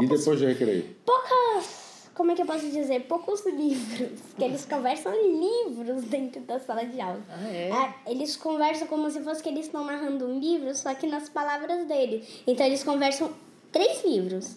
E 0.00 0.06
depois 0.06 0.40
do 0.40 0.46
recreio? 0.46 0.96
Poucas. 1.04 1.83
Como 2.14 2.30
é 2.30 2.34
que 2.34 2.42
eu 2.42 2.46
posso 2.46 2.68
dizer? 2.70 3.00
Poucos 3.08 3.44
livros. 3.46 4.20
Que 4.38 4.44
eles 4.44 4.64
conversam 4.64 5.12
livros 5.12 6.04
dentro 6.04 6.40
da 6.42 6.58
sala 6.60 6.84
de 6.84 7.00
aula. 7.00 7.20
Ah, 7.28 7.48
é? 7.48 7.70
Ah, 7.72 7.94
Eles 8.06 8.36
conversam 8.36 8.86
como 8.88 9.10
se 9.10 9.20
fosse 9.20 9.42
que 9.42 9.48
eles 9.48 9.66
estão 9.66 9.84
narrando 9.84 10.26
um 10.26 10.38
livro, 10.38 10.74
só 10.74 10.94
que 10.94 11.06
nas 11.06 11.28
palavras 11.28 11.86
dele. 11.86 12.24
Então 12.46 12.64
eles 12.66 12.82
conversam 12.84 13.30
três 13.72 14.04
livros. 14.04 14.56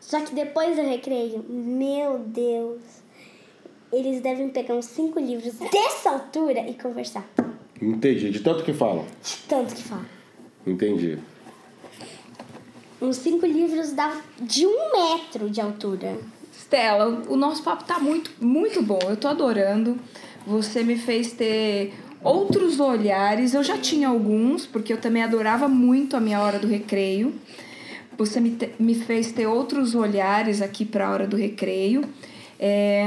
Só 0.00 0.20
que 0.20 0.34
depois 0.34 0.76
do 0.76 0.82
recreio, 0.82 1.44
meu 1.48 2.18
Deus, 2.18 2.80
eles 3.92 4.20
devem 4.20 4.48
pegar 4.50 4.74
uns 4.74 4.86
cinco 4.86 5.18
livros 5.18 5.54
dessa 5.54 6.10
altura 6.10 6.68
e 6.68 6.74
conversar. 6.74 7.28
Entendi. 7.80 8.30
De 8.30 8.40
tanto 8.40 8.62
que 8.64 8.72
falam. 8.72 9.04
De 9.22 9.36
tanto 9.48 9.74
que 9.74 9.82
fala. 9.82 10.06
Entendi. 10.66 11.18
Uns 13.00 13.16
cinco 13.16 13.44
livros 13.46 13.92
da, 13.92 14.20
de 14.40 14.66
um 14.66 14.92
metro 14.92 15.50
de 15.50 15.60
altura. 15.60 16.16
Stella, 16.58 17.22
o 17.28 17.36
nosso 17.36 17.62
papo 17.62 17.84
tá 17.84 17.98
muito, 17.98 18.30
muito 18.40 18.82
bom. 18.82 18.98
Eu 19.08 19.16
tô 19.16 19.28
adorando. 19.28 19.96
Você 20.46 20.82
me 20.82 20.96
fez 20.96 21.32
ter 21.32 21.94
outros 22.22 22.80
olhares. 22.80 23.54
Eu 23.54 23.62
já 23.62 23.78
tinha 23.78 24.08
alguns, 24.08 24.66
porque 24.66 24.92
eu 24.92 24.98
também 25.00 25.22
adorava 25.22 25.68
muito 25.68 26.16
a 26.16 26.20
minha 26.20 26.40
hora 26.40 26.58
do 26.58 26.66
recreio. 26.66 27.34
Você 28.18 28.40
me, 28.40 28.50
te- 28.50 28.72
me 28.78 28.94
fez 28.94 29.30
ter 29.32 29.46
outros 29.46 29.94
olhares 29.94 30.62
aqui 30.62 30.84
para 30.84 31.06
a 31.06 31.10
hora 31.10 31.26
do 31.26 31.36
recreio. 31.36 32.04
É, 32.58 33.06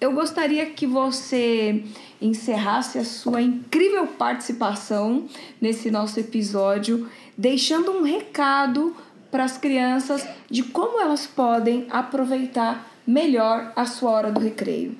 eu 0.00 0.12
gostaria 0.12 0.66
que 0.66 0.86
você 0.86 1.84
encerrasse 2.20 2.98
a 2.98 3.04
sua 3.04 3.40
incrível 3.40 4.06
participação 4.06 5.26
nesse 5.60 5.90
nosso 5.90 6.18
episódio, 6.18 7.08
deixando 7.38 7.92
um 7.92 8.02
recado 8.02 8.96
para 9.34 9.42
as 9.42 9.58
crianças 9.58 10.24
de 10.48 10.62
como 10.62 11.00
elas 11.00 11.26
podem 11.26 11.88
aproveitar 11.90 12.88
melhor 13.04 13.72
a 13.74 13.84
sua 13.84 14.12
hora 14.12 14.30
do 14.30 14.38
recreio. 14.38 14.96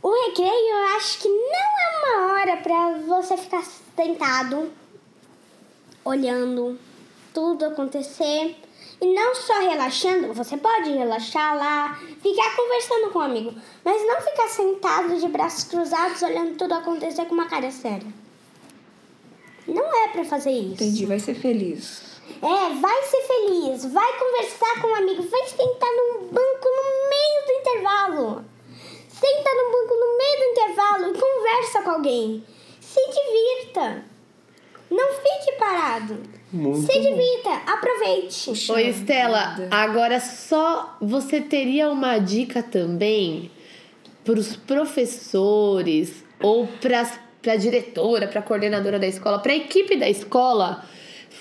O 0.00 0.28
recreio 0.28 0.48
eu 0.48 0.96
acho 0.96 1.18
que 1.18 1.26
não 1.26 1.56
é 1.56 1.98
uma 1.98 2.34
hora 2.34 2.56
pra 2.58 2.98
você 3.04 3.36
ficar 3.36 3.64
sentado, 3.96 4.70
olhando 6.04 6.78
tudo 7.34 7.64
acontecer. 7.64 8.54
E 9.00 9.12
não 9.12 9.34
só 9.34 9.58
relaxando, 9.58 10.32
você 10.32 10.56
pode 10.56 10.90
relaxar 10.90 11.56
lá, 11.56 12.00
ficar 12.22 12.54
conversando 12.54 13.10
com 13.10 13.18
um 13.18 13.22
amigo, 13.22 13.52
mas 13.84 14.06
não 14.06 14.20
ficar 14.20 14.46
sentado 14.50 15.18
de 15.18 15.26
braços 15.26 15.64
cruzados 15.64 16.22
olhando 16.22 16.56
tudo 16.56 16.74
acontecer 16.74 17.24
com 17.24 17.34
uma 17.34 17.48
cara 17.48 17.72
séria. 17.72 18.06
Não 19.66 20.04
é 20.04 20.08
pra 20.12 20.24
fazer 20.24 20.52
isso. 20.52 20.74
Entendi, 20.74 21.06
vai 21.06 21.18
ser 21.18 21.34
feliz. 21.34 22.11
É, 22.40 22.74
vai 22.74 23.02
ser 23.02 23.22
feliz, 23.22 23.84
vai 23.92 24.18
conversar 24.18 24.80
com 24.80 24.88
um 24.88 24.94
amigo, 24.94 25.22
vai 25.22 25.44
sentar 25.46 25.90
num 25.90 26.28
banco 26.28 26.68
no 26.68 27.10
meio 27.10 27.46
do 27.46 27.52
intervalo. 27.52 28.44
Senta 29.08 29.50
no 29.54 29.72
banco 29.72 29.94
no 29.94 30.18
meio 30.18 30.38
do 30.38 30.44
intervalo 30.52 31.14
e 31.14 31.20
conversa 31.20 31.82
com 31.82 31.90
alguém. 31.90 32.44
Se 32.80 33.00
divirta. 33.08 34.04
Não 34.90 35.08
fique 35.14 35.52
parado. 35.58 36.22
Muito 36.52 36.82
Se 36.82 36.98
bom. 36.98 37.00
divirta, 37.00 37.50
aproveite. 37.66 38.72
Oi, 38.72 38.88
Estela, 38.88 39.56
agora 39.70 40.20
só 40.20 40.96
você 41.00 41.40
teria 41.40 41.88
uma 41.88 42.18
dica 42.18 42.62
também 42.62 43.50
para 44.24 44.38
os 44.38 44.54
professores 44.54 46.22
ou 46.40 46.66
para 46.66 47.10
a 47.52 47.56
diretora, 47.56 48.28
para 48.28 48.40
a 48.40 48.42
coordenadora 48.42 48.98
da 48.98 49.06
escola, 49.06 49.38
para 49.38 49.52
a 49.52 49.56
equipe 49.56 49.96
da 49.96 50.10
escola 50.10 50.84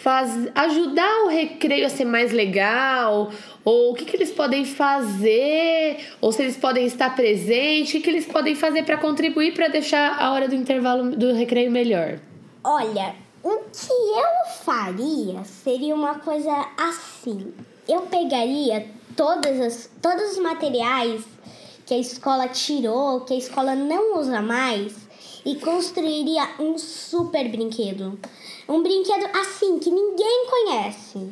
faz, 0.01 0.49
ajudar 0.55 1.25
o 1.25 1.27
recreio 1.27 1.85
a 1.85 1.89
ser 1.89 2.05
mais 2.05 2.31
legal? 2.31 3.31
Ou 3.63 3.91
o 3.91 3.93
que, 3.93 4.05
que 4.05 4.15
eles 4.15 4.31
podem 4.31 4.65
fazer? 4.65 5.97
Ou 6.19 6.31
se 6.31 6.41
eles 6.41 6.57
podem 6.57 6.85
estar 6.85 7.15
presentes? 7.15 7.89
O 7.89 7.91
que, 7.93 8.01
que 8.01 8.09
eles 8.09 8.25
podem 8.25 8.55
fazer 8.55 8.83
para 8.83 8.97
contribuir 8.97 9.53
para 9.53 9.67
deixar 9.67 10.19
a 10.19 10.31
hora 10.31 10.47
do 10.47 10.55
intervalo 10.55 11.15
do 11.15 11.33
recreio 11.33 11.71
melhor? 11.71 12.19
Olha, 12.63 13.15
o 13.43 13.57
que 13.71 13.91
eu 13.91 14.53
faria 14.63 15.43
seria 15.43 15.93
uma 15.93 16.15
coisa 16.15 16.53
assim. 16.77 17.53
Eu 17.87 18.01
pegaria 18.01 18.87
todas 19.15 19.59
as, 19.59 19.89
todos 20.01 20.31
os 20.31 20.39
materiais 20.39 21.23
que 21.85 21.93
a 21.93 21.97
escola 21.97 22.47
tirou, 22.47 23.21
que 23.21 23.33
a 23.33 23.37
escola 23.37 23.75
não 23.75 24.17
usa 24.17 24.41
mais, 24.41 24.95
e 25.45 25.55
construiria 25.55 26.47
um 26.59 26.77
super 26.77 27.49
brinquedo. 27.49 28.19
Um 28.67 28.81
brinquedo 28.81 29.25
assim, 29.37 29.79
que 29.79 29.89
ninguém 29.89 30.45
conhece. 30.49 31.29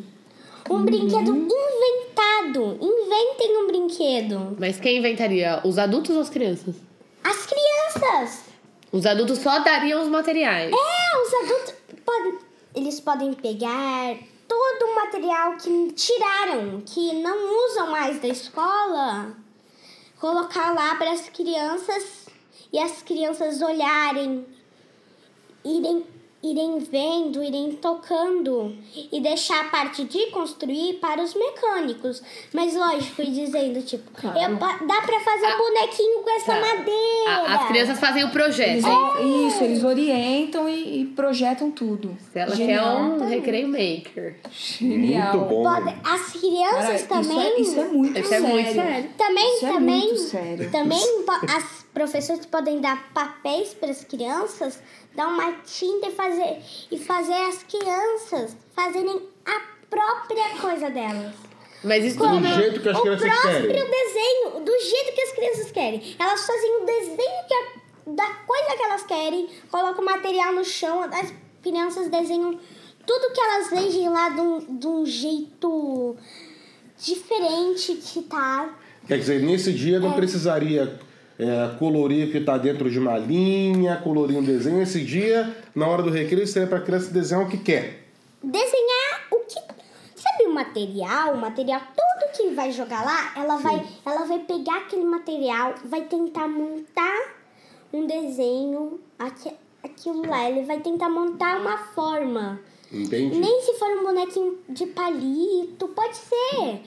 Um 0.70 0.84
brinquedo 0.84 1.36
inventado. 1.36 2.78
Inventem 2.82 3.58
um 3.58 3.68
brinquedo. 3.68 4.58
Mas 4.60 4.80
quem 4.80 4.98
inventaria? 4.98 5.62
Os 5.64 5.78
adultos 5.78 6.16
ou 6.16 6.22
as 6.22 6.30
crianças? 6.30 6.76
As 7.24 7.46
crianças! 7.46 8.44
Os 8.92 9.06
adultos 9.06 9.40
só 9.40 9.60
dariam 9.60 10.02
os 10.02 10.08
materiais. 10.08 10.72
É, 10.72 11.22
os 11.22 11.34
adultos 11.34 11.74
podem, 12.06 12.40
eles 12.76 13.00
podem 13.00 13.34
pegar 13.34 14.18
todo 14.48 14.84
o 14.84 14.96
material 14.96 15.56
que 15.58 15.92
tiraram, 15.94 16.82
que 16.86 17.14
não 17.22 17.66
usam 17.68 17.92
mais 17.92 18.20
da 18.20 18.28
escola, 18.28 19.36
colocar 20.20 20.74
lá 20.74 20.96
para 20.96 21.12
as 21.12 21.30
crianças 21.30 22.29
e 22.72 22.80
as 22.80 23.02
crianças 23.02 23.62
olharem, 23.62 24.46
irem 25.64 26.04
irem 26.42 26.80
vendo, 26.80 27.44
irem 27.44 27.74
tocando 27.74 28.74
e 29.12 29.20
deixar 29.20 29.60
a 29.60 29.64
parte 29.66 30.06
de 30.06 30.28
construir 30.28 30.94
para 30.94 31.22
os 31.22 31.34
mecânicos. 31.36 32.24
Mas 32.54 32.74
lógico, 32.78 33.22
e 33.22 33.30
dizendo 33.30 33.82
tipo, 33.82 34.10
Claro. 34.14 34.40
eu 34.40 34.56
dá 34.88 35.02
para 35.02 35.20
fazer 35.20 35.48
um 35.54 35.58
bonequinho 35.58 36.24
com 36.24 36.30
essa 36.30 36.54
Tá. 36.54 36.62
madeira. 36.62 37.30
A- 37.30 37.56
as 37.56 37.68
crianças 37.68 38.00
fazem 38.00 38.24
o 38.24 38.30
projeto. 38.32 38.70
Eles, 38.70 38.86
hein? 38.86 39.48
Isso, 39.50 39.64
eles 39.66 39.84
orientam 39.84 40.70
e, 40.70 41.02
e 41.02 41.06
projetam 41.08 41.72
tudo. 41.72 42.18
Ela 42.34 42.52
quer 42.52 42.56
Genial. 42.56 42.98
um 43.00 43.28
recreio 43.28 43.68
maker. 43.68 44.38
Genial. 44.50 45.36
Muito 45.40 45.50
bom. 45.50 45.64
Pode- 45.64 45.94
as 46.06 46.32
crianças 46.32 46.82
Cara, 46.82 46.96
isso, 46.96 47.08
também. 47.10 47.40
é, 47.42 47.60
isso 47.60 47.80
é 47.82 47.84
muito 47.90 48.18
Isso 48.18 48.34
é 48.34 48.40
sério. 48.40 48.48
muito 48.48 48.74
sério. 48.74 49.10
Também, 49.18 49.56
Isso 49.58 49.66
é 49.66 49.74
também, 49.74 50.00
muito 50.08 50.18
sério. 50.22 50.72
também 50.72 51.04
as 51.54 51.79
professoras 51.94 52.46
podem 52.46 52.80
dar 52.80 53.12
papéis 53.14 53.74
para 53.74 53.90
as 53.92 54.04
crianças, 54.04 54.80
dar 55.16 55.28
uma 55.28 55.54
tinta 55.64 56.08
e 56.08 56.12
fazer 56.12 56.62
e 56.92 56.98
fazer 56.98 57.34
as 57.34 57.64
crianças 57.64 58.56
fazerem 58.76 59.22
a 59.46 59.62
própria 59.90 60.50
coisa 60.62 60.90
delas. 60.90 61.34
Mas 61.84 62.04
isso 62.04 62.18
Do 62.18 62.26
tudo 62.26 62.40
não- 62.42 62.54
jeito 62.54 62.82
que 62.82 62.90
as 62.90 62.98
o 62.98 63.02
crianças 63.02 63.30
próprio 63.30 63.68
querem. 63.68 63.90
desenho, 63.92 64.60
do 64.66 64.80
jeito 64.80 65.14
que 65.16 65.22
as 65.22 65.32
crianças 65.32 65.72
querem. 65.72 66.16
Elas 66.20 66.46
fazem 66.46 66.82
o 66.82 66.86
desenho 66.86 67.48
que 67.48 67.54
a- 67.54 67.80
da 68.12 68.28
coisa 68.46 68.76
que 68.76 68.84
elas 68.84 69.04
querem, 69.04 69.50
colocam 69.72 70.02
o 70.02 70.06
material 70.06 70.54
no 70.54 70.66
chão, 70.66 71.02
as 71.04 71.34
crianças 71.64 72.10
desenham 72.10 72.60
tudo 73.06 73.34
que 73.34 73.40
elas 73.42 73.70
veem 73.70 74.10
lá 74.10 74.30
de 74.30 74.42
um, 74.42 74.78
de 74.78 74.88
um 74.88 75.06
jeito 75.06 76.18
diferente 76.98 77.94
que 77.96 78.22
tá. 78.24 78.78
Quer 79.08 79.18
dizer, 79.20 79.42
nesse 79.42 79.72
dia 79.74 80.00
não 80.00 80.12
precisaria 80.14 81.00
é, 81.40 81.74
colorir 81.80 82.28
o 82.28 82.32
que 82.32 82.40
está 82.40 82.58
dentro 82.58 82.92
de 82.92 83.00
uma 83.00 83.18
linha, 83.18 83.96
colorir 84.04 84.38
um 84.38 84.44
desenho. 84.44 84.82
Esse 84.82 85.02
dia, 85.02 85.56
na 85.74 85.88
hora 85.88 86.04
do 86.04 86.10
recreio, 86.10 86.46
seria 86.46 86.68
para 86.68 86.80
a 86.80 86.82
criança 86.82 87.12
desenhar 87.12 87.46
o 87.46 87.50
que 87.50 87.58
quer. 87.58 88.04
Desenhar 88.44 89.28
o 89.32 89.40
que. 89.46 89.60
Sabe 90.16 90.44
o 90.48 90.54
material? 90.54 91.36
O 91.36 91.38
material 91.38 91.82
todo 91.96 92.32
que 92.36 92.54
vai 92.54 92.74
jogar 92.74 93.06
lá, 93.06 93.34
ela 93.42 93.56
vai, 93.56 93.88
ela 94.06 94.26
vai 94.26 94.40
pegar 94.40 94.80
aquele 94.80 95.06
material, 95.06 95.76
vai 95.86 96.02
tentar 96.02 96.50
montar 96.50 97.36
um 97.94 98.06
desenho, 98.06 99.00
aqui, 99.18 99.50
aquilo 99.82 100.28
lá. 100.28 100.50
Ele 100.50 100.66
vai 100.66 100.82
tentar 100.82 101.10
montar 101.10 101.58
uma 101.62 101.78
forma. 101.78 102.60
Entende? 102.92 103.38
Nem 103.38 103.62
se 103.62 103.76
for 103.76 103.90
um 103.98 104.04
bonequinho 104.04 104.58
de 104.68 104.88
palito, 104.88 105.88
pode 105.90 106.18
ser. 106.18 106.82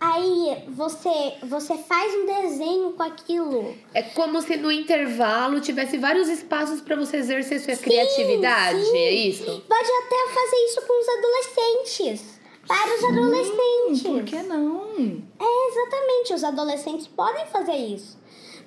Aí 0.00 0.64
você, 0.68 1.34
você 1.42 1.76
faz 1.76 2.14
um 2.14 2.26
desenho 2.26 2.92
com 2.92 3.02
aquilo. 3.02 3.74
É 3.92 4.02
como 4.02 4.40
se 4.40 4.56
no 4.56 4.70
intervalo 4.70 5.60
tivesse 5.60 5.98
vários 5.98 6.28
espaços 6.28 6.80
para 6.80 6.94
você 6.94 7.16
exercer 7.16 7.60
sua 7.60 7.76
criatividade, 7.76 8.84
sim. 8.84 8.96
é 8.96 9.12
isso? 9.12 9.44
Pode 9.44 9.88
até 9.90 10.34
fazer 10.34 10.56
isso 10.66 10.82
com 10.86 11.00
os 11.00 11.08
adolescentes. 11.08 12.38
Para 12.68 12.96
os 12.96 13.04
adolescentes. 13.04 14.02
Por 14.02 14.22
que 14.24 14.42
não? 14.42 15.22
É, 15.40 15.68
exatamente. 15.68 16.34
Os 16.34 16.44
adolescentes 16.44 17.06
podem 17.08 17.46
fazer 17.46 17.76
isso. 17.76 18.18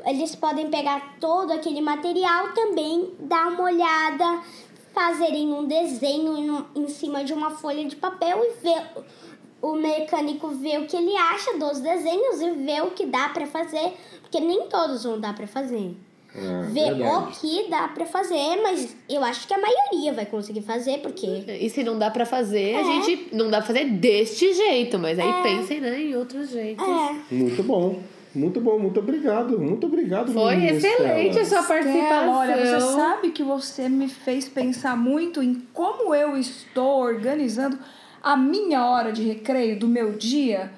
Eles 0.05 0.35
podem 0.35 0.69
pegar 0.69 1.17
todo 1.19 1.51
aquele 1.53 1.79
material 1.79 2.51
também, 2.53 3.13
dar 3.19 3.49
uma 3.49 3.63
olhada, 3.63 4.41
fazerem 4.93 5.53
um 5.53 5.65
desenho 5.65 6.65
em, 6.75 6.81
em 6.83 6.87
cima 6.87 7.23
de 7.23 7.31
uma 7.31 7.51
folha 7.51 7.85
de 7.85 7.95
papel 7.95 8.43
e 8.43 8.63
ver 8.63 8.81
o 9.61 9.75
mecânico 9.75 10.47
ver 10.49 10.79
o 10.79 10.87
que 10.87 10.95
ele 10.95 11.15
acha 11.15 11.57
dos 11.57 11.79
desenhos 11.79 12.41
e 12.41 12.51
ver 12.51 12.83
o 12.83 12.91
que 12.91 13.05
dá 13.05 13.29
para 13.29 13.45
fazer, 13.45 13.93
porque 14.21 14.39
nem 14.39 14.67
todos 14.67 15.03
vão 15.03 15.19
dar 15.19 15.35
para 15.35 15.47
fazer. 15.47 15.95
É, 16.33 16.61
ver 16.67 16.95
verdade. 16.95 17.03
o 17.03 17.27
que 17.39 17.69
dá 17.69 17.89
para 17.89 18.05
fazer, 18.05 18.61
mas 18.63 18.95
eu 19.09 19.21
acho 19.21 19.45
que 19.45 19.53
a 19.53 19.57
maioria 19.59 20.13
vai 20.13 20.25
conseguir 20.25 20.61
fazer, 20.61 20.99
porque 20.99 21.27
E 21.27 21.69
se 21.69 21.83
não 21.83 21.99
dá 21.99 22.09
pra 22.09 22.25
fazer, 22.25 22.73
a 22.75 22.79
É. 22.79 22.83
gente 22.85 23.27
não 23.35 23.49
dá 23.49 23.57
pra 23.57 23.67
fazer 23.67 23.83
deste 23.85 24.53
jeito, 24.53 24.97
mas 24.97 25.19
aí 25.19 25.43
pensem 25.43 25.81
né, 25.81 25.99
em 26.01 26.15
outros 26.15 26.49
jeitos. 26.49 26.85
é. 26.87 27.15
Muito 27.35 27.61
bom. 27.63 27.99
Muito 28.33 28.61
bom, 28.61 28.79
muito 28.79 28.97
obrigado. 29.01 29.59
Muito 29.59 29.85
obrigado. 29.87 30.31
Foi 30.31 30.55
excelente 30.67 31.37
a 31.37 31.41
Estela. 31.41 31.45
sua 31.45 31.63
participação. 31.63 32.29
Olha, 32.33 32.57
você 32.79 32.79
sabe 32.95 33.31
que 33.31 33.43
você 33.43 33.89
me 33.89 34.07
fez 34.07 34.47
pensar 34.47 34.95
muito 34.95 35.43
em 35.43 35.61
como 35.73 36.15
eu 36.15 36.37
estou 36.37 37.01
organizando 37.01 37.77
a 38.21 38.35
minha 38.37 38.85
hora 38.85 39.11
de 39.11 39.23
recreio 39.23 39.79
do 39.79 39.87
meu 39.87 40.13
dia. 40.13 40.71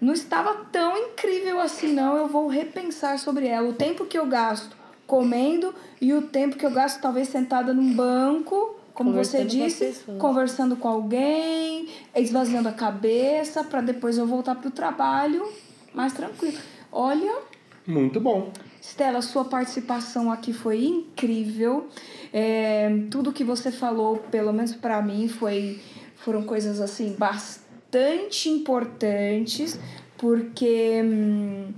Não 0.00 0.12
estava 0.12 0.54
tão 0.72 0.96
incrível 0.96 1.60
assim, 1.60 1.92
não. 1.92 2.16
Eu 2.16 2.26
vou 2.26 2.46
repensar 2.48 3.18
sobre 3.18 3.46
ela. 3.46 3.68
O 3.68 3.72
tempo 3.74 4.06
que 4.06 4.18
eu 4.18 4.26
gasto 4.26 4.76
comendo 5.06 5.74
e 6.00 6.12
o 6.12 6.22
tempo 6.22 6.56
que 6.56 6.64
eu 6.64 6.70
gasto 6.70 7.00
talvez 7.00 7.28
sentada 7.28 7.74
num 7.74 7.92
banco, 7.92 8.76
como 8.94 9.12
você 9.12 9.38
com 9.38 9.46
disse, 9.46 9.84
pessoas. 9.86 10.18
conversando 10.18 10.76
com 10.76 10.86
alguém, 10.88 11.88
esvaziando 12.14 12.68
a 12.68 12.72
cabeça, 12.72 13.64
para 13.64 13.80
depois 13.80 14.16
eu 14.16 14.26
voltar 14.26 14.54
pro 14.54 14.70
trabalho 14.70 15.46
mais 15.92 16.12
tranquilo. 16.12 16.58
Olha, 16.92 17.38
Muito 17.86 18.20
bom. 18.20 18.52
Stella, 18.80 19.20
sua 19.20 19.44
participação 19.44 20.30
aqui 20.30 20.52
foi 20.52 20.84
incrível. 20.84 21.88
É, 22.32 22.88
tudo 23.10 23.32
que 23.32 23.42
você 23.44 23.70
falou, 23.72 24.16
pelo 24.30 24.52
menos 24.52 24.74
para 24.74 25.02
mim, 25.02 25.28
foi, 25.28 25.80
foram 26.24 26.42
coisas 26.42 26.80
assim 26.80 27.14
bastante 27.18 28.48
importantes, 28.48 29.78
porque 30.16 31.00
hum, 31.04 31.72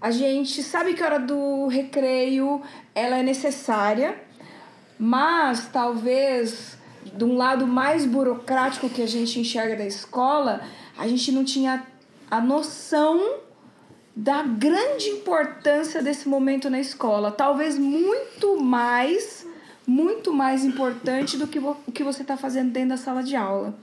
a 0.00 0.10
gente 0.10 0.62
sabe 0.62 0.94
que 0.94 1.02
a 1.02 1.06
hora 1.06 1.18
do 1.18 1.66
recreio 1.66 2.62
ela 2.94 3.18
é 3.18 3.22
necessária, 3.22 4.20
mas 4.98 5.68
talvez 5.72 6.76
de 7.04 7.24
um 7.24 7.36
lado 7.36 7.66
mais 7.66 8.04
burocrático 8.04 8.88
que 8.88 9.02
a 9.02 9.06
gente 9.06 9.40
enxerga 9.40 9.76
da 9.76 9.86
escola, 9.86 10.60
a 10.96 11.06
gente 11.08 11.32
não 11.32 11.44
tinha 11.44 11.86
a 12.30 12.40
noção 12.40 13.40
da 14.14 14.42
grande 14.42 15.08
importância 15.08 16.02
desse 16.02 16.28
momento 16.28 16.70
na 16.70 16.80
escola. 16.80 17.30
Talvez 17.30 17.78
muito 17.78 18.60
mais, 18.60 19.46
muito 19.86 20.32
mais 20.32 20.64
importante 20.64 21.36
do 21.36 21.46
que 21.46 21.58
o 21.58 21.74
que 21.92 22.02
você 22.02 22.22
está 22.22 22.36
fazendo 22.36 22.72
dentro 22.72 22.90
da 22.90 22.96
sala 22.96 23.22
de 23.22 23.36
aula. 23.36 23.74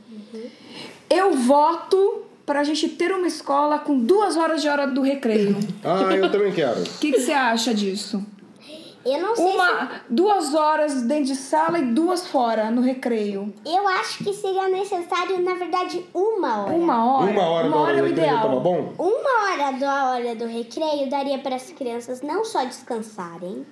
Eu 1.09 1.33
voto 1.33 2.23
para 2.45 2.59
a 2.59 2.63
gente 2.63 2.89
ter 2.89 3.11
uma 3.11 3.27
escola 3.27 3.79
com 3.79 3.97
duas 3.97 4.35
horas 4.35 4.61
de 4.61 4.67
hora 4.67 4.85
do 4.87 5.01
recreio. 5.01 5.57
Ah, 5.83 6.01
eu 6.15 6.31
também 6.31 6.51
quero. 6.51 6.81
O 6.81 6.83
que, 6.99 7.11
que 7.11 7.19
você 7.21 7.31
acha 7.31 7.73
disso? 7.73 8.23
Eu 9.05 9.19
não 9.19 9.35
sei 9.35 9.45
se 9.45 9.53
Uma, 9.53 9.91
duas 10.09 10.53
horas 10.53 11.01
dentro 11.01 11.25
de 11.25 11.35
sala 11.35 11.77
e 11.77 11.85
duas 11.87 12.25
fora 12.27 12.71
no 12.71 12.81
recreio. 12.81 13.53
Eu 13.65 13.85
acho 13.87 14.23
que 14.23 14.33
seria 14.33 14.69
necessário, 14.69 15.41
na 15.41 15.55
verdade, 15.55 16.05
uma 16.13 16.63
hora. 16.63 16.73
Uma 16.73 17.05
hora. 17.05 17.31
Uma 17.31 17.49
hora 17.49 17.69
da 17.69 17.75
hora 17.75 17.91
é 17.91 17.95
do 17.97 18.03
o 18.03 18.07
recreio 18.07 18.27
ideal. 18.27 18.41
tava 18.41 18.59
bom? 18.61 18.93
Uma 18.97 19.51
hora 19.51 19.77
da 19.77 20.11
hora 20.11 20.35
do 20.35 20.45
recreio 20.45 21.09
daria 21.09 21.37
para 21.39 21.57
as 21.57 21.69
crianças 21.71 22.21
não 22.21 22.45
só 22.45 22.63
descansarem, 22.63 23.65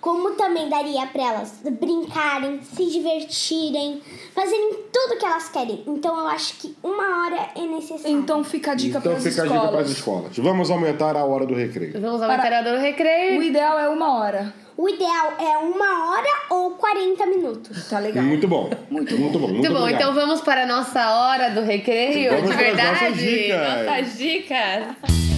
como 0.00 0.30
também 0.32 0.68
daria 0.68 1.06
para 1.06 1.22
elas 1.22 1.60
brincarem, 1.64 2.60
se 2.62 2.86
divertirem, 2.90 4.00
fazerem 4.34 4.70
tudo 4.92 5.18
que 5.18 5.24
elas 5.26 5.48
querem. 5.48 5.82
Então 5.86 6.18
eu 6.18 6.26
acho 6.28 6.54
que 6.58 6.76
uma 6.82 7.24
hora 7.26 7.48
é 7.56 7.62
necessário. 7.62 8.16
Então 8.16 8.42
fica 8.44 8.72
a 8.72 8.74
dica 8.74 8.98
Então 8.98 9.12
para 9.12 9.18
as 9.18 9.24
fica 9.24 9.42
a 9.42 9.46
dica 9.46 9.58
para 9.68 9.80
as 9.80 9.90
escolas. 9.90 10.26
escolas. 10.32 10.38
Vamos 10.38 10.70
aumentar 10.70 11.16
a 11.16 11.24
hora 11.24 11.46
do 11.46 11.54
recreio. 11.54 11.92
Vamos 12.00 12.20
ao 12.22 12.28
Para- 12.28 12.36
material 12.38 12.64
do 12.64 12.76
recreio. 12.80 13.40
O 13.40 13.42
ideal 13.42 13.78
é 13.78 13.88
uma 13.88 14.18
hora. 14.20 14.54
O 14.78 14.88
ideal 14.90 15.32
é 15.38 15.56
uma 15.56 16.10
hora 16.10 16.28
ou 16.50 16.72
40 16.72 17.24
minutos. 17.26 17.88
Tá 17.88 17.98
legal. 17.98 18.22
Muito 18.22 18.46
bom. 18.46 18.68
Muito, 18.90 19.16
muito 19.18 19.38
bom. 19.38 19.46
Muito, 19.48 19.54
Muito 19.60 19.72
bom, 19.72 19.80
obrigado. 19.80 20.00
então 20.02 20.14
vamos 20.14 20.42
para 20.42 20.64
a 20.64 20.66
nossa 20.66 21.10
hora 21.14 21.48
do 21.50 21.62
recreio, 21.62 22.30
Vamos 22.34 22.50
de 22.50 22.56
para 22.56 22.66
as 22.68 22.74
verdade. 22.76 23.04
nossas 23.04 23.18
dicas. 23.18 23.86
Nossas 23.86 24.18
dicas. 24.18 25.35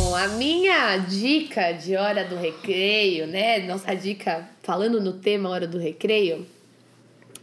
Bom, 0.00 0.14
a 0.14 0.28
minha 0.28 0.96
dica 0.96 1.72
de 1.72 1.96
hora 1.96 2.24
do 2.24 2.36
recreio, 2.36 3.26
né? 3.26 3.58
Nossa 3.66 3.96
dica 3.96 4.48
falando 4.62 5.00
no 5.00 5.14
tema 5.14 5.48
hora 5.48 5.66
do 5.66 5.76
recreio, 5.76 6.46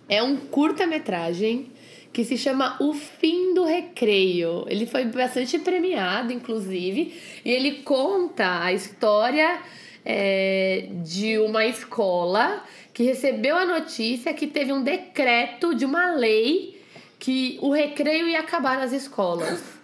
é 0.07 0.23
um 0.23 0.37
curta-metragem 0.37 1.69
que 2.13 2.23
se 2.23 2.37
chama 2.37 2.77
O 2.79 2.93
Fim 2.93 3.53
do 3.53 3.65
Recreio. 3.65 4.63
Ele 4.69 4.85
foi 4.85 5.03
bastante 5.03 5.59
premiado, 5.59 6.31
inclusive, 6.31 7.13
e 7.43 7.51
ele 7.51 7.83
conta 7.83 8.63
a 8.63 8.71
história 8.71 9.59
é, 10.05 10.87
de 11.03 11.37
uma 11.39 11.65
escola 11.65 12.63
que 12.93 13.03
recebeu 13.03 13.57
a 13.57 13.65
notícia 13.65 14.33
que 14.33 14.47
teve 14.47 14.71
um 14.71 14.81
decreto 14.81 15.75
de 15.75 15.83
uma 15.83 16.15
lei 16.15 16.81
que 17.19 17.59
o 17.61 17.69
recreio 17.69 18.29
ia 18.29 18.39
acabar 18.39 18.77
nas 18.77 18.93
escolas. 18.93 19.74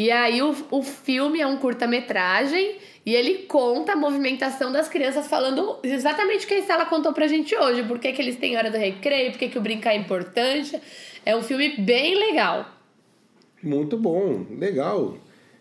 E 0.00 0.10
aí 0.10 0.40
o, 0.40 0.56
o 0.70 0.82
filme 0.82 1.42
é 1.42 1.46
um 1.46 1.58
curta-metragem 1.58 2.76
e 3.04 3.14
ele 3.14 3.40
conta 3.40 3.92
a 3.92 3.96
movimentação 3.96 4.72
das 4.72 4.88
crianças 4.88 5.26
falando 5.26 5.76
exatamente 5.82 6.46
o 6.46 6.48
que 6.48 6.54
a 6.54 6.58
Estela 6.58 6.86
contou 6.86 7.12
pra 7.12 7.26
gente 7.26 7.54
hoje. 7.54 7.82
Por 7.82 7.98
que, 7.98 8.10
que 8.10 8.22
eles 8.22 8.36
têm 8.36 8.56
hora 8.56 8.70
do 8.70 8.78
recreio, 8.78 9.30
por 9.32 9.38
que, 9.38 9.50
que 9.50 9.58
o 9.58 9.60
brincar 9.60 9.92
é 9.92 9.96
importante. 9.96 10.80
É 11.22 11.36
um 11.36 11.42
filme 11.42 11.74
bem 11.76 12.14
legal. 12.14 12.64
Muito 13.62 13.98
bom. 13.98 14.46
Legal. 14.58 15.18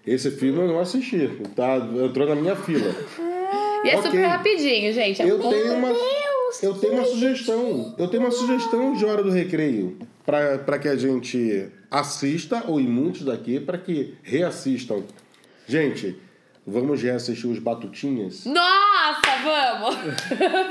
Esse 0.07 0.31
filme 0.31 0.57
eu 0.59 0.67
não 0.69 0.79
assisti. 0.79 1.29
Tá, 1.53 1.75
entrou 1.75 2.29
na 2.29 2.35
minha 2.35 2.55
fila. 2.55 2.95
E 3.83 3.89
é 3.89 3.97
Ok. 3.97 4.03
super 4.03 4.25
rapidinho, 4.25 4.93
gente. 4.93 5.21
É 5.21 5.29
Eu 5.29 5.39
tenho 5.39 5.73
uma, 5.73 5.89
Deus, 5.89 6.63
eu 6.63 6.73
tenho 6.75 6.93
uma 6.93 7.03
sugestão. 7.03 7.93
Eu 7.97 8.07
tenho 8.07 8.23
uma 8.23 8.31
sugestão 8.31 8.93
de 8.93 9.03
hora 9.03 9.21
do 9.21 9.31
recreio 9.31 9.97
para 10.29 10.77
que 10.77 10.87
a 10.87 10.95
gente 10.95 11.69
assista 11.89 12.63
ou 12.67 12.79
em 12.79 12.87
muitos 12.87 13.23
daqui 13.23 13.59
para 13.59 13.77
que 13.77 14.15
reassistam. 14.21 15.03
Gente, 15.67 16.15
vamos 16.65 17.01
reassistir 17.01 17.49
os 17.49 17.57
Batutinhas. 17.57 18.45
Nossa, 18.45 19.31
vamos! 19.43 19.95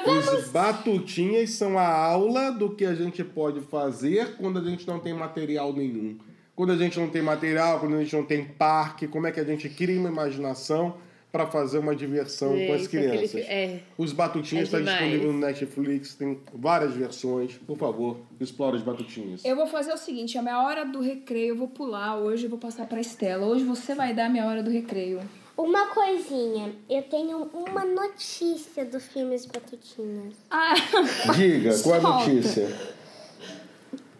Os 0.39 0.49
Batutinhas 0.49 1.51
são 1.51 1.79
a 1.79 1.89
aula 1.89 2.51
do 2.53 2.71
que 2.71 2.85
a 2.85 2.95
gente 2.95 3.25
pode 3.25 3.61
fazer 3.61 4.37
quando 4.37 4.59
a 4.59 4.63
gente 4.63 4.87
não 4.87 5.01
tem 5.01 5.13
material 5.13 5.73
nenhum. 5.73 6.17
Quando 6.55 6.73
a 6.73 6.77
gente 6.77 6.99
não 6.99 7.09
tem 7.09 7.23
material, 7.23 7.81
quando 7.81 7.97
a 7.97 8.03
gente 8.03 8.15
não 8.15 8.25
tem 8.25 8.45
parque, 8.45 9.07
como 9.07 9.27
é 9.27 9.33
que 9.33 9.41
a 9.41 9.45
gente 9.45 9.69
cria 9.69 9.99
uma 9.99 10.09
imaginação 10.09 10.97
para 11.31 11.47
fazer 11.47 11.79
uma 11.79 11.95
diversão 11.95 12.51
com 12.67 12.73
as 12.73 12.87
aquele 12.87 13.09
crianças. 13.11 13.31
fi- 13.33 13.41
é. 13.41 13.81
Os 13.99 14.13
Batutinhas 14.13 14.63
É 14.63 14.65
está 14.65 14.79
demais. 14.79 14.99
disponível 14.99 15.33
no 15.33 15.39
Netflix, 15.41 16.15
tem 16.15 16.41
várias 16.55 16.95
versões. 16.95 17.53
Por 17.67 17.77
favor, 17.77 18.17
explore 18.41 18.77
os 18.77 18.83
Batutinhas. 18.83 19.45
Eu 19.45 19.55
vou 19.55 19.67
fazer 19.67 19.93
o 19.93 19.99
seguinte, 19.99 20.39
a 20.39 20.43
minha 20.43 20.63
hora 20.63 20.85
do 20.85 21.01
recreio 21.01 21.51
eu 21.51 21.57
vou 21.57 21.69
pular 21.69 22.17
hoje, 22.17 22.45
eu 22.45 22.51
vou 22.51 22.59
passar 22.59 22.87
pra 22.87 23.01
Estela. 23.01 23.47
Hoje 23.47 23.65
você 23.65 23.95
vai 23.95 24.15
dar 24.15 24.27
a 24.27 24.29
minha 24.29 24.47
hora 24.47 24.63
do 24.63 24.71
recreio. 24.71 25.21
Uma 25.57 25.87
coisinha, 25.89 26.73
eu 26.89 27.03
tenho 27.03 27.43
uma 27.53 27.85
notícia 27.85 28.85
do 28.85 29.01
filme 29.01 29.35
Os 29.35 29.45
Batutinhas. 29.45 30.35
Ah, 30.51 30.75
Diga, 31.35 31.77
qual 31.83 31.95
é 31.95 31.99
a 31.99 32.01
Solta. 32.01 32.29
notícia? 32.31 32.69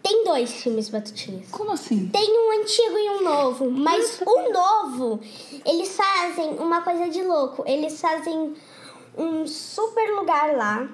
Tem 0.09 0.23
dois 0.23 0.51
filmes 0.63 0.89
matutinos. 0.89 1.47
Como 1.51 1.71
assim? 1.71 2.07
Tem 2.07 2.27
um 2.31 2.59
antigo 2.59 2.97
e 2.97 3.09
um 3.11 3.23
novo, 3.23 3.69
mas 3.69 4.19
o 4.25 4.51
novo, 4.51 5.19
eles 5.63 5.95
fazem 5.95 6.55
uma 6.57 6.81
coisa 6.81 7.07
de 7.09 7.21
louco. 7.21 7.63
Eles 7.67 8.01
fazem 8.01 8.55
um 9.15 9.45
super 9.45 10.09
lugar 10.15 10.55
lá. 10.55 10.89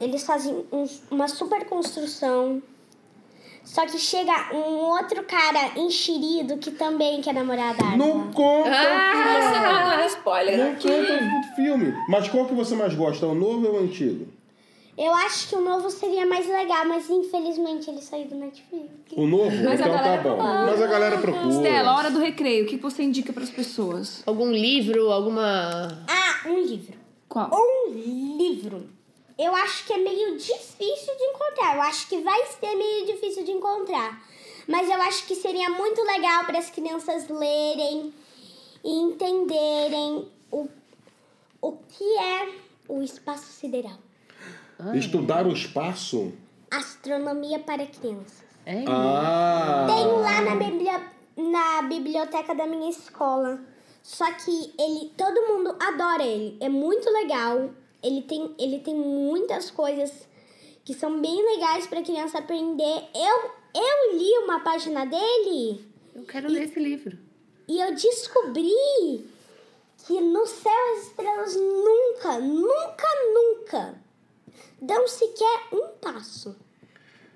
Eles 0.00 0.24
fazem 0.24 0.64
um- 0.70 0.86
uma 1.10 1.26
super 1.26 1.64
construção. 1.66 2.62
Só 3.64 3.86
que 3.86 3.98
chega 3.98 4.32
um 4.54 4.74
outro 4.90 5.24
cara 5.24 5.72
enxerido 5.76 6.56
que 6.58 6.70
também 6.70 7.20
quer 7.22 7.34
namorar 7.34 7.70
a 7.70 7.72
Darla. 7.72 7.96
Não 7.96 8.30
conta! 8.30 8.68
Você 8.70 9.52
tá 9.52 9.96
dando 9.96 10.06
spoiler 10.06 10.58
Não 10.58 10.72
aqui. 10.74 10.86
conta 10.86 11.12
o 11.50 11.56
filme. 11.56 11.94
Mas 12.08 12.28
qual 12.28 12.46
que 12.46 12.54
você 12.54 12.76
mais 12.76 12.94
gosta, 12.94 13.26
o 13.26 13.34
novo 13.34 13.66
ou 13.66 13.74
o 13.74 13.78
antigo? 13.82 14.28
Eu 14.96 15.12
acho 15.12 15.48
que 15.48 15.56
o 15.56 15.60
novo 15.60 15.90
seria 15.90 16.24
mais 16.24 16.46
legal, 16.46 16.86
mas 16.86 17.10
infelizmente 17.10 17.90
ele 17.90 18.00
saiu 18.00 18.26
do 18.26 18.36
Netflix. 18.36 18.90
O 19.16 19.26
novo? 19.26 19.50
Mas 19.56 19.80
a 19.80 19.86
então 19.86 19.92
tá 19.92 20.02
galera 20.02 20.22
bom. 20.22 20.36
procura. 20.36 20.66
Mas 20.66 20.82
a 20.82 20.86
galera 20.86 21.18
procura. 21.18 21.50
Stella, 21.50 21.96
hora 21.96 22.10
do 22.10 22.20
recreio, 22.20 22.64
o 22.64 22.68
que 22.68 22.76
você 22.76 23.02
indica 23.02 23.32
pras 23.32 23.50
pessoas? 23.50 24.22
Algum 24.24 24.52
livro, 24.52 25.10
alguma. 25.10 26.04
Ah, 26.08 26.48
um 26.48 26.60
livro. 26.60 26.96
Qual? 27.28 27.50
Um 27.52 27.92
livro. 27.92 28.88
Eu 29.36 29.52
acho 29.56 29.84
que 29.84 29.92
é 29.92 29.98
meio 29.98 30.36
difícil 30.36 31.16
de 31.16 31.24
encontrar. 31.24 31.74
Eu 31.74 31.82
acho 31.82 32.08
que 32.08 32.20
vai 32.20 32.46
ser 32.46 32.76
meio 32.76 33.06
difícil 33.06 33.44
de 33.44 33.50
encontrar. 33.50 34.22
Mas 34.68 34.88
eu 34.88 35.02
acho 35.02 35.26
que 35.26 35.34
seria 35.34 35.68
muito 35.70 36.00
legal 36.02 36.44
para 36.44 36.58
as 36.58 36.70
crianças 36.70 37.28
lerem 37.28 38.14
e 38.84 38.90
entenderem 38.90 40.28
o, 40.52 40.68
o 41.60 41.72
que 41.72 42.18
é 42.18 42.48
o 42.88 43.02
espaço 43.02 43.46
sideral. 43.46 43.98
Estudar 44.94 45.46
o 45.46 45.52
espaço? 45.52 46.32
Astronomia 46.70 47.58
para 47.58 47.86
crianças. 47.86 48.42
É? 48.66 48.84
Ah! 48.88 49.86
Tem 49.86 50.06
lá 50.06 50.40
na, 50.40 50.56
biblia, 50.56 51.02
na 51.36 51.82
biblioteca 51.82 52.54
da 52.54 52.66
minha 52.66 52.90
escola. 52.90 53.60
Só 54.02 54.30
que 54.32 54.72
ele, 54.78 55.12
todo 55.16 55.46
mundo 55.46 55.76
adora 55.80 56.22
ele. 56.24 56.56
É 56.60 56.68
muito 56.68 57.08
legal. 57.10 57.70
Ele 58.02 58.22
tem, 58.22 58.54
ele 58.58 58.80
tem 58.80 58.94
muitas 58.94 59.70
coisas 59.70 60.26
que 60.84 60.92
são 60.92 61.20
bem 61.20 61.42
legais 61.54 61.86
para 61.86 62.02
criança 62.02 62.38
aprender. 62.38 63.02
Eu, 63.14 63.50
eu 63.74 64.18
li 64.18 64.30
uma 64.44 64.60
página 64.60 65.06
dele 65.06 65.84
Eu 66.14 66.24
quero 66.24 66.48
ler 66.48 66.64
esse 66.64 66.78
livro. 66.78 67.16
e 67.66 67.80
eu 67.80 67.94
descobri 67.94 69.24
que 70.06 70.20
no 70.20 70.44
céu 70.46 70.72
as 70.96 71.06
estrelas 71.06 71.56
nunca, 71.56 72.38
nunca, 72.40 73.06
nunca 73.32 74.03
dão 74.80 75.06
sequer 75.08 75.68
um 75.72 75.88
passo. 76.00 76.56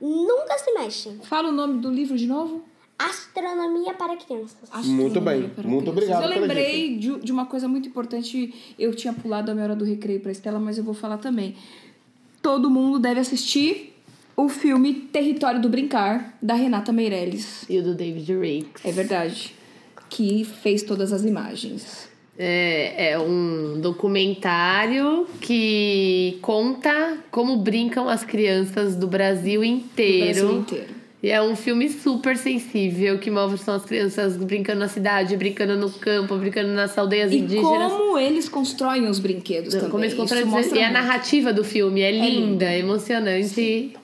Nunca 0.01 0.57
se 0.59 0.73
mexem. 0.73 1.19
Fala 1.25 1.49
o 1.49 1.53
nome 1.53 1.81
do 1.81 1.91
livro 1.91 2.17
de 2.17 2.27
novo? 2.27 2.63
Astronomia 2.99 3.95
para 3.95 4.17
crianças. 4.17 4.69
Muito 4.85 5.21
bem. 5.21 5.45
Astronomia 5.45 5.49
para 5.55 5.69
Muito 5.69 5.93
crianças. 5.93 6.17
obrigado 6.17 6.23
Eu 6.23 6.29
pela 6.29 6.41
lembrei 6.41 6.97
de, 6.99 7.21
de 7.21 7.33
uma 7.33 7.47
coisa 7.47 7.69
muito 7.69 7.89
importante. 7.89 8.75
Eu 8.79 8.95
tinha 8.95 9.13
pulado 9.13 9.51
a 9.51 9.55
minha 9.55 9.65
hora 9.65 9.77
do 9.77 9.85
recreio 9.85 10.21
pra 10.21 10.33
Estela, 10.33 10.59
mas 10.59 10.79
eu 10.79 10.85
vou 10.85 10.95
falar 10.95 11.19
também. 11.19 11.57
Todo 12.43 12.69
mundo 12.71 12.99
deve 12.99 13.21
assistir 13.21 13.95
o 14.37 14.49
filme 14.49 14.95
Território 14.95 15.61
do 15.61 15.69
Brincar, 15.69 16.37
da 16.41 16.55
Renata 16.55 16.93
Meirelles. 16.93 17.65
E 17.69 17.79
o 17.79 17.83
do 17.83 17.95
David 17.95 18.33
Rakes. 18.35 18.85
É 18.85 18.93
verdade. 18.93 19.55
Que 20.09 20.45
fez 20.45 20.83
todas 20.83 21.13
as 21.13 21.25
imagens. 21.25 22.08
É, 22.39 23.11
é 23.13 23.19
um 23.19 23.81
documentário 23.81 25.27
que 25.41 26.39
conta 26.41 27.19
como 27.31 27.57
brincam 27.57 28.09
as 28.09 28.23
crianças 28.25 28.95
do 28.95 29.07
Brasil 29.09 29.61
Do 29.61 29.67
inteiro. 29.67 30.25
Brasil 30.47 30.61
inteiro. 30.61 30.99
E 31.21 31.31
é 31.31 31.43
um 31.43 31.57
filme 31.57 31.89
super 31.89 32.37
sensível 32.37 33.19
que 33.19 33.29
mostra 33.29 33.75
as 33.75 33.85
crianças 33.85 34.37
brincando 34.37 34.79
na 34.79 34.87
cidade, 34.89 35.37
brincando 35.37 35.77
no 35.77 35.91
campo, 35.91 36.37
brincando 36.37 36.69
nas 36.69 36.97
aldeias 36.97 37.33
E 37.33 37.39
indígenas. 37.39 37.93
como 37.93 38.17
eles 38.17 38.49
constroem 38.49 39.09
os 39.09 39.19
brinquedos 39.19 39.75
também. 39.75 39.91
Como 39.91 40.05
eles 40.05 40.15
constroem- 40.15 40.45
E 40.45 40.47
a 40.47 40.51
muito. 40.53 40.93
narrativa 40.93 41.53
do 41.53 41.65
filme 41.65 42.03
é 42.03 42.13
linda, 42.13 42.73
emocionante. 42.73 43.95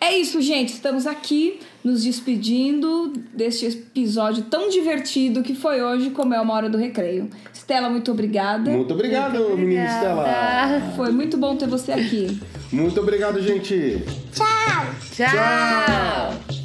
É 0.00 0.16
isso, 0.16 0.40
gente. 0.40 0.72
Estamos 0.72 1.06
aqui 1.06 1.60
nos 1.82 2.04
despedindo 2.04 3.12
deste 3.32 3.66
episódio 3.66 4.44
tão 4.44 4.68
divertido 4.68 5.42
que 5.42 5.54
foi 5.54 5.82
hoje, 5.82 6.10
como 6.10 6.34
é 6.34 6.40
uma 6.40 6.54
hora 6.54 6.68
do 6.68 6.76
recreio. 6.76 7.30
Estela, 7.52 7.88
muito 7.88 8.10
obrigada. 8.10 8.70
Muito 8.70 8.92
obrigado, 8.92 9.56
menina 9.56 9.86
Estela. 9.86 10.24
Tá. 10.24 10.92
Foi 10.96 11.10
muito 11.10 11.36
bom 11.36 11.56
ter 11.56 11.66
você 11.66 11.92
aqui. 11.92 12.40
Muito 12.70 13.00
obrigado, 13.00 13.40
gente. 13.40 14.02
Tchau! 14.32 14.86
Tchau! 15.12 16.56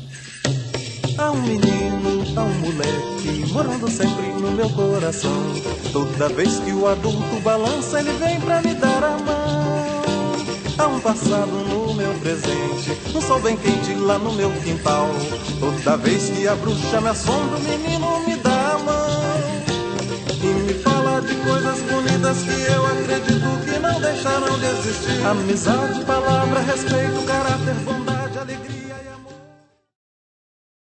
Há 1.18 1.32
um 1.32 1.42
menino, 1.42 2.24
há 2.36 2.44
um 2.44 2.60
moleque 2.60 3.52
morando 3.54 3.90
sempre 3.90 4.28
no 4.40 4.52
meu 4.52 4.70
coração. 4.70 5.32
Toda 5.92 6.30
vez 6.30 6.60
que 6.60 6.72
o 6.72 6.88
adulto 6.88 7.40
balança, 7.44 8.00
ele 8.00 8.12
vem 8.14 8.40
pra 8.40 8.62
me 8.62 8.74
dar 8.74 9.04
a 9.04 9.18
mão. 9.20 9.61
Há 10.82 10.88
um 10.88 11.00
passado 11.00 11.52
no 11.52 11.94
meu 11.94 12.12
presente, 12.16 13.00
um 13.16 13.22
sol 13.22 13.40
bem 13.40 13.56
quente 13.56 13.94
lá 13.94 14.18
no 14.18 14.34
meu 14.34 14.52
quintal. 14.64 15.10
Toda 15.60 15.96
vez 15.98 16.32
que 16.32 16.48
a 16.48 16.56
bruxa 16.56 17.00
me 17.00 17.10
assombra, 17.10 17.56
o 17.56 17.62
menino 17.62 18.20
me 18.26 18.36
dá 18.38 18.74
a 18.74 18.80
mão. 18.80 19.22
E 20.42 20.48
me 20.48 20.74
fala 20.74 21.22
de 21.22 21.36
coisas 21.36 21.82
bonitas 21.82 22.42
que 22.42 22.72
eu 22.74 22.84
acredito 22.88 23.64
que 23.64 23.80
não 23.80 24.02
deixarão 24.02 24.58
de 24.58 24.66
existir. 24.66 25.24
Amizade, 25.24 26.04
palavra, 26.04 26.62
respeito, 26.62 27.22
caráter, 27.28 27.76
bondade, 27.86 28.40
alegria. 28.40 28.81